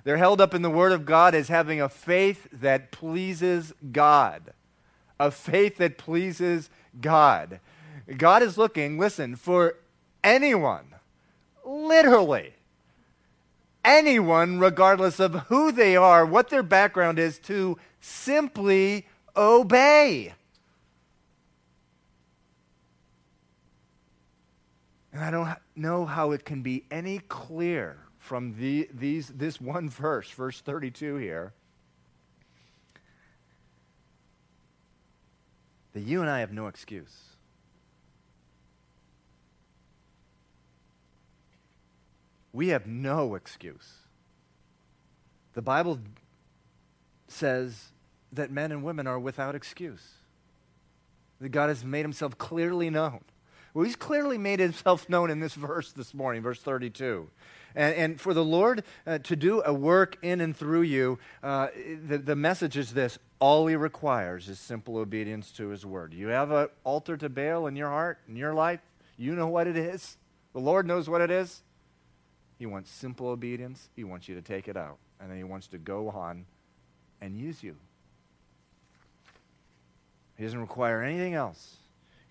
[0.04, 4.52] They're held up in the Word of God as having a faith that pleases God.
[5.22, 6.68] A faith that pleases
[7.00, 7.60] God.
[8.18, 9.76] God is looking, listen, for
[10.24, 10.86] anyone,
[11.64, 12.54] literally,
[13.84, 19.06] anyone, regardless of who they are, what their background is, to simply
[19.36, 20.34] obey.
[25.12, 29.88] And I don't know how it can be any clearer from the, these, this one
[29.88, 31.52] verse, verse 32 here,
[35.92, 37.32] that you and I have no excuse.
[42.52, 43.94] we have no excuse.
[45.54, 45.98] The Bible
[47.28, 47.88] says
[48.32, 50.12] that men and women are without excuse.
[51.40, 53.20] That God has made himself clearly known.
[53.74, 57.28] Well, he's clearly made himself known in this verse this morning, verse 32.
[57.74, 61.68] And, and for the Lord uh, to do a work in and through you, uh,
[62.06, 66.14] the, the message is this all he requires is simple obedience to his word.
[66.14, 68.80] You have an altar to Baal in your heart, in your life,
[69.16, 70.16] you know what it is.
[70.52, 71.62] The Lord knows what it is.
[72.58, 73.88] He wants simple obedience.
[73.96, 74.98] He wants you to take it out.
[75.20, 76.46] And then he wants to go on
[77.20, 77.76] and use you.
[80.36, 81.76] He doesn't require anything else.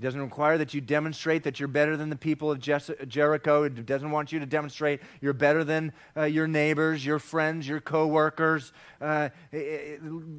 [0.02, 3.64] He doesn't require that you demonstrate that you're better than the people of Jericho.
[3.66, 7.80] He doesn't want you to demonstrate you're better than uh, your neighbors, your friends, your
[7.82, 8.74] coworkers.
[8.99, 9.30] Uh,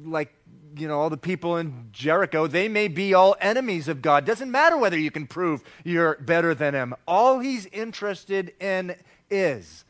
[0.03, 0.33] like,
[0.75, 4.25] you know, all the people in Jericho, they may be all enemies of God.
[4.25, 6.93] Doesn't matter whether you can prove you're better than them.
[7.07, 8.97] All he's interested in
[9.29, 9.85] is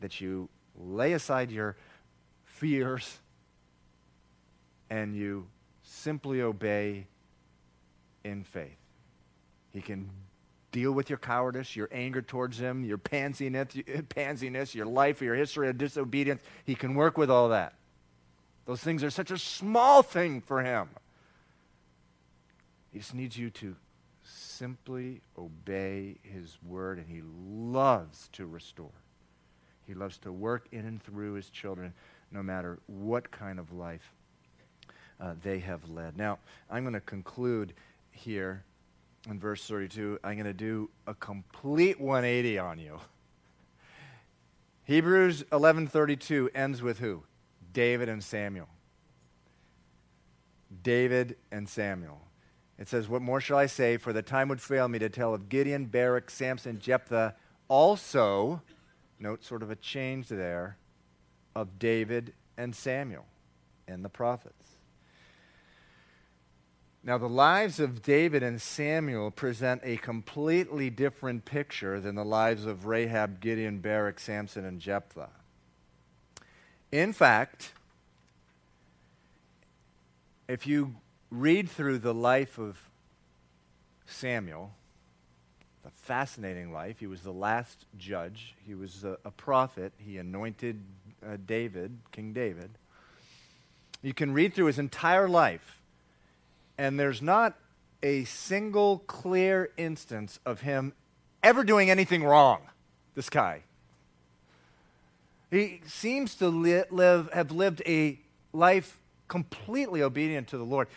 [0.00, 0.48] that you
[0.78, 1.76] lay aside your
[2.46, 3.18] fears
[4.88, 5.46] and you
[5.82, 7.06] simply obey
[8.24, 8.78] in faith.
[9.74, 10.08] He can
[10.70, 15.68] deal with your cowardice, your anger towards him, your pansiness, pansiness, your life, your history
[15.68, 16.40] of disobedience.
[16.64, 17.74] He can work with all that.
[18.66, 20.88] Those things are such a small thing for him.
[22.92, 23.74] He just needs you to
[24.22, 28.90] simply obey his word, and he loves to restore.
[29.86, 31.92] He loves to work in and through his children,
[32.30, 34.12] no matter what kind of life
[35.20, 36.16] uh, they have led.
[36.16, 36.38] Now,
[36.70, 37.74] I'm going to conclude
[38.12, 38.64] here
[39.28, 40.18] in verse 32.
[40.22, 43.00] I'm going to do a complete 180 on you.
[44.84, 47.24] Hebrews 11:32 ends with who?
[47.72, 48.68] David and Samuel.
[50.82, 52.20] David and Samuel.
[52.78, 53.96] It says, What more shall I say?
[53.96, 57.34] For the time would fail me to tell of Gideon, Barak, Samson, Jephthah,
[57.68, 58.62] also,
[59.18, 60.76] note sort of a change there,
[61.54, 63.26] of David and Samuel
[63.86, 64.73] and the prophets.
[67.06, 72.64] Now, the lives of David and Samuel present a completely different picture than the lives
[72.64, 75.28] of Rahab, Gideon, Barak, Samson, and Jephthah.
[76.90, 77.72] In fact,
[80.48, 80.94] if you
[81.30, 82.78] read through the life of
[84.06, 84.72] Samuel,
[85.84, 86.98] a fascinating life.
[86.98, 88.54] He was the last judge.
[88.66, 89.92] He was a, a prophet.
[89.98, 90.82] He anointed
[91.26, 92.70] uh, David, King David.
[94.02, 95.82] You can read through his entire life,
[96.78, 97.56] and there's not
[98.02, 100.92] a single clear instance of him
[101.42, 102.62] ever doing anything wrong.
[103.14, 103.62] This guy.
[105.50, 108.18] He seems to li- live, have lived a
[108.52, 108.98] life
[109.28, 110.88] completely obedient to the Lord.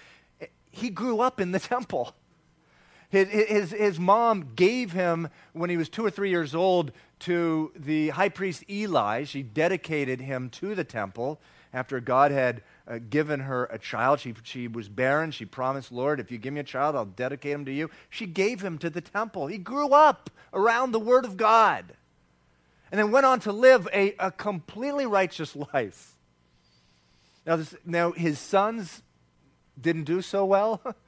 [0.71, 2.13] He grew up in the temple.
[3.09, 7.71] His, his, his mom gave him, when he was two or three years old, to
[7.75, 9.23] the high priest Eli.
[9.23, 11.39] She dedicated him to the temple
[11.73, 14.19] after God had uh, given her a child.
[14.19, 15.31] She, she was barren.
[15.31, 17.89] She promised, Lord, if you give me a child, I'll dedicate him to you.
[18.09, 19.47] She gave him to the temple.
[19.47, 21.85] He grew up around the Word of God
[22.91, 26.15] and then went on to live a, a completely righteous life.
[27.45, 29.01] Now, this, now, his sons
[29.79, 30.81] didn't do so well.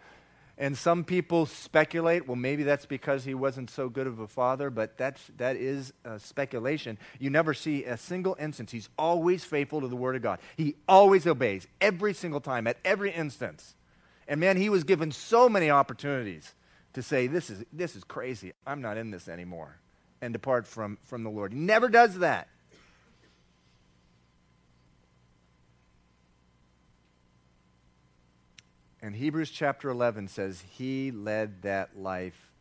[0.62, 4.70] And some people speculate, well, maybe that's because he wasn't so good of a father,
[4.70, 6.98] but that's, that is uh, speculation.
[7.18, 8.74] You never see a single instance.
[8.74, 10.40] He's always faithful to the Word of God.
[10.58, 13.74] He always obeys every single time, at every instance.
[14.28, 16.54] And man, he was given so many opportunities
[16.92, 18.52] to say, this is, this is crazy.
[18.68, 19.80] I'm not in this anymore.
[20.22, 21.54] And depart from, from the Lord.
[21.54, 22.50] He never does that.
[29.02, 32.52] And Hebrews chapter 11 says he led that life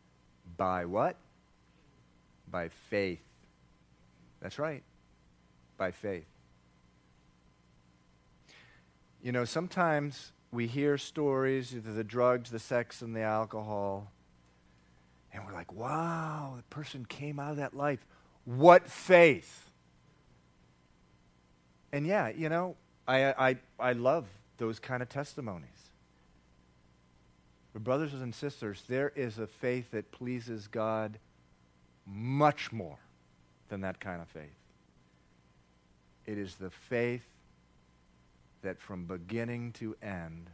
[0.57, 1.17] by what?
[2.49, 3.21] By faith.
[4.41, 4.83] That's right.
[5.77, 6.25] By faith.
[9.21, 14.11] You know, sometimes we hear stories of the drugs, the sex, and the alcohol,
[15.33, 18.05] and we're like, wow, the person came out of that life.
[18.45, 19.69] What faith!
[21.91, 22.77] And yeah, you know,
[23.07, 24.25] I, I, I love
[24.57, 25.78] those kind of testimonies.
[27.73, 31.19] But, brothers and sisters, there is a faith that pleases God
[32.05, 32.97] much more
[33.69, 34.55] than that kind of faith.
[36.25, 37.25] It is the faith
[38.61, 40.49] that from beginning to end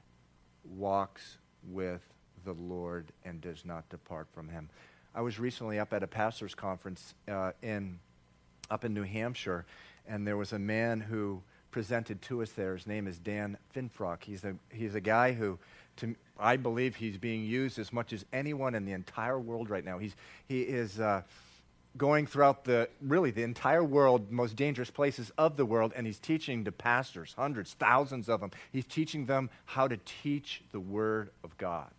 [0.63, 1.38] walks
[1.70, 2.01] with
[2.43, 4.70] the Lord and does not depart from him.
[5.13, 7.99] I was recently up at a pastor's conference uh, in,
[8.70, 9.66] up in New Hampshire,
[10.07, 11.41] and there was a man who
[11.72, 12.76] presented to us there.
[12.76, 14.24] His name is Dan Finfrock.
[14.24, 15.57] He's a, he's a guy who
[15.97, 19.86] to, I believe he's being used as much as anyone in the entire world right
[19.86, 19.98] now.
[19.98, 20.16] He's,
[20.48, 21.22] he is uh,
[21.98, 26.20] going throughout the, really, the entire world, most dangerous places of the world, and he's
[26.20, 28.52] teaching to pastors, hundreds, thousands of them.
[28.72, 31.92] He's teaching them how to teach the Word of God.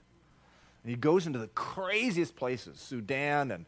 [0.82, 3.66] And he goes into the craziest places, Sudan and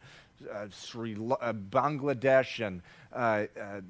[0.49, 3.81] uh, Sri, uh, Bangladesh and uh, uh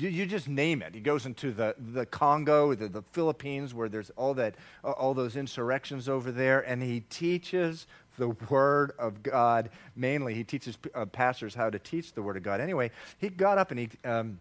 [0.00, 0.94] you, you, just name it.
[0.94, 5.36] He goes into the, the Congo, the, the Philippines, where there's all, that, all those
[5.36, 7.86] insurrections over there, and he teaches
[8.16, 9.70] the Word of God.
[9.96, 12.60] Mainly, he teaches uh, pastors how to teach the Word of God.
[12.60, 14.40] Anyway, he got up and he, um,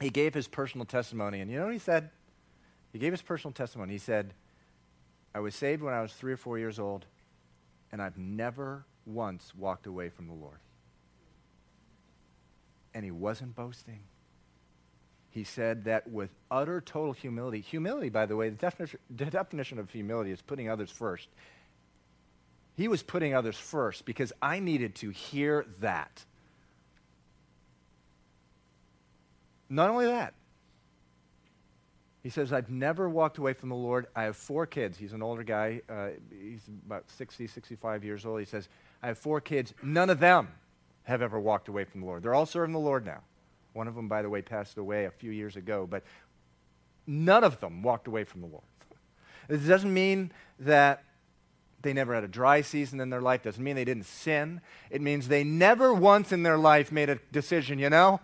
[0.00, 1.40] he gave his personal testimony.
[1.40, 2.10] And you know what he said?
[2.92, 3.92] He gave his personal testimony.
[3.92, 4.34] He said,
[5.34, 7.06] I was saved when I was three or four years old,
[7.90, 10.58] and I've never once walked away from the Lord.
[12.94, 14.00] And he wasn't boasting
[15.34, 19.80] he said that with utter total humility, humility, by the way, the definition, the definition
[19.80, 21.28] of humility is putting others first.
[22.76, 26.24] He was putting others first because I needed to hear that.
[29.68, 30.34] Not only that,
[32.22, 34.06] he says, I've never walked away from the Lord.
[34.14, 34.96] I have four kids.
[34.96, 35.80] He's an older guy.
[35.88, 38.38] Uh, he's about 60, 65 years old.
[38.38, 38.68] He says,
[39.02, 39.74] I have four kids.
[39.82, 40.46] None of them
[41.02, 42.22] have ever walked away from the Lord.
[42.22, 43.22] They're all serving the Lord now.
[43.74, 46.04] One of them, by the way, passed away a few years ago, but
[47.06, 48.64] none of them walked away from the Lord.
[49.48, 51.04] It doesn't mean that
[51.82, 54.62] they never had a dry season in their life, doesn't mean they didn't sin.
[54.90, 58.20] It means they never once in their life made a decision, you know,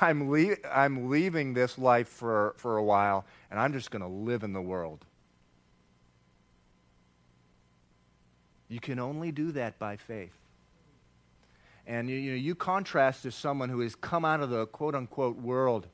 [0.00, 4.08] I'm, le- I'm leaving this life for, for a while, and I'm just going to
[4.08, 5.04] live in the world.
[8.68, 10.32] You can only do that by faith.
[11.86, 14.94] And you, you, know, you contrast to someone who has come out of the quote
[14.94, 15.88] unquote world.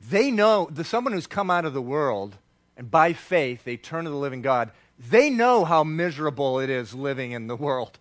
[0.00, 2.36] They know, the someone who's come out of the world,
[2.76, 6.94] and by faith they turn to the living God, they know how miserable it is
[6.94, 7.98] living in the world.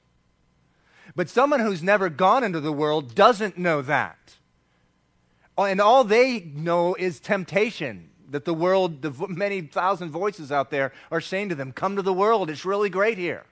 [1.15, 4.35] But someone who's never gone into the world doesn't know that.
[5.57, 8.11] And all they know is temptation.
[8.29, 12.01] that the world, the many thousand voices out there are saying to them, Come to
[12.01, 13.45] the world, it's really great here.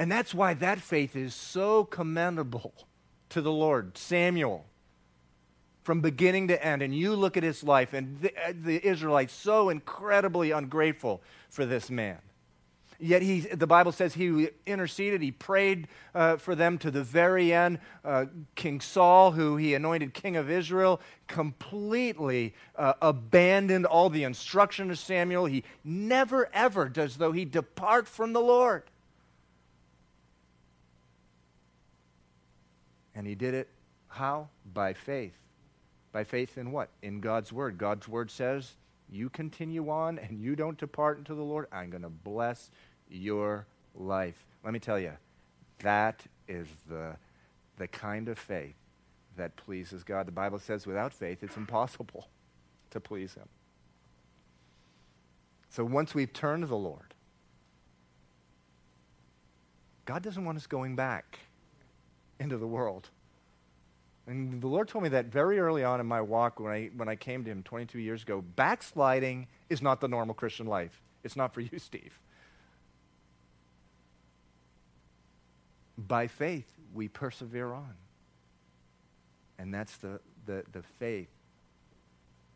[0.00, 2.72] And that's why that faith is so commendable
[3.28, 3.98] to the Lord.
[3.98, 4.64] Samuel,
[5.82, 9.34] from beginning to end, and you look at his life, and the, uh, the Israelites
[9.34, 11.20] so incredibly ungrateful
[11.50, 12.16] for this man.
[12.98, 17.52] Yet he, the Bible says he interceded, he prayed uh, for them to the very
[17.52, 17.78] end.
[18.02, 18.24] Uh,
[18.54, 24.98] king Saul, who he anointed king of Israel, completely uh, abandoned all the instruction of
[24.98, 25.44] Samuel.
[25.44, 28.84] He never, ever does though he depart from the Lord.
[33.20, 33.68] And he did it
[34.08, 34.48] how?
[34.72, 35.36] By faith.
[36.10, 36.88] By faith in what?
[37.02, 37.76] In God's word.
[37.76, 38.76] God's word says,
[39.10, 42.70] you continue on and you don't depart into the Lord, I'm going to bless
[43.10, 44.46] your life.
[44.64, 45.12] Let me tell you,
[45.80, 47.14] that is the,
[47.76, 48.76] the kind of faith
[49.36, 50.26] that pleases God.
[50.26, 52.26] The Bible says without faith, it's impossible
[52.90, 53.50] to please Him.
[55.68, 57.12] So once we've turned to the Lord,
[60.06, 61.40] God doesn't want us going back
[62.40, 63.10] into the world.
[64.26, 67.08] And the Lord told me that very early on in my walk when I, when
[67.08, 68.42] I came to Him 22 years ago.
[68.56, 71.02] Backsliding is not the normal Christian life.
[71.22, 72.18] It's not for you, Steve.
[75.98, 77.94] By faith, we persevere on.
[79.58, 81.28] And that's the, the, the faith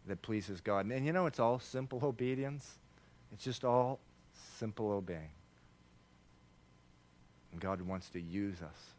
[0.07, 0.87] that pleases God.
[0.87, 2.78] And, and you know, it's all simple obedience,
[3.32, 4.01] it's just all
[4.59, 5.30] simple obeying.
[7.53, 8.93] And God wants to use us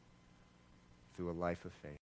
[1.16, 1.92] through a life of faith.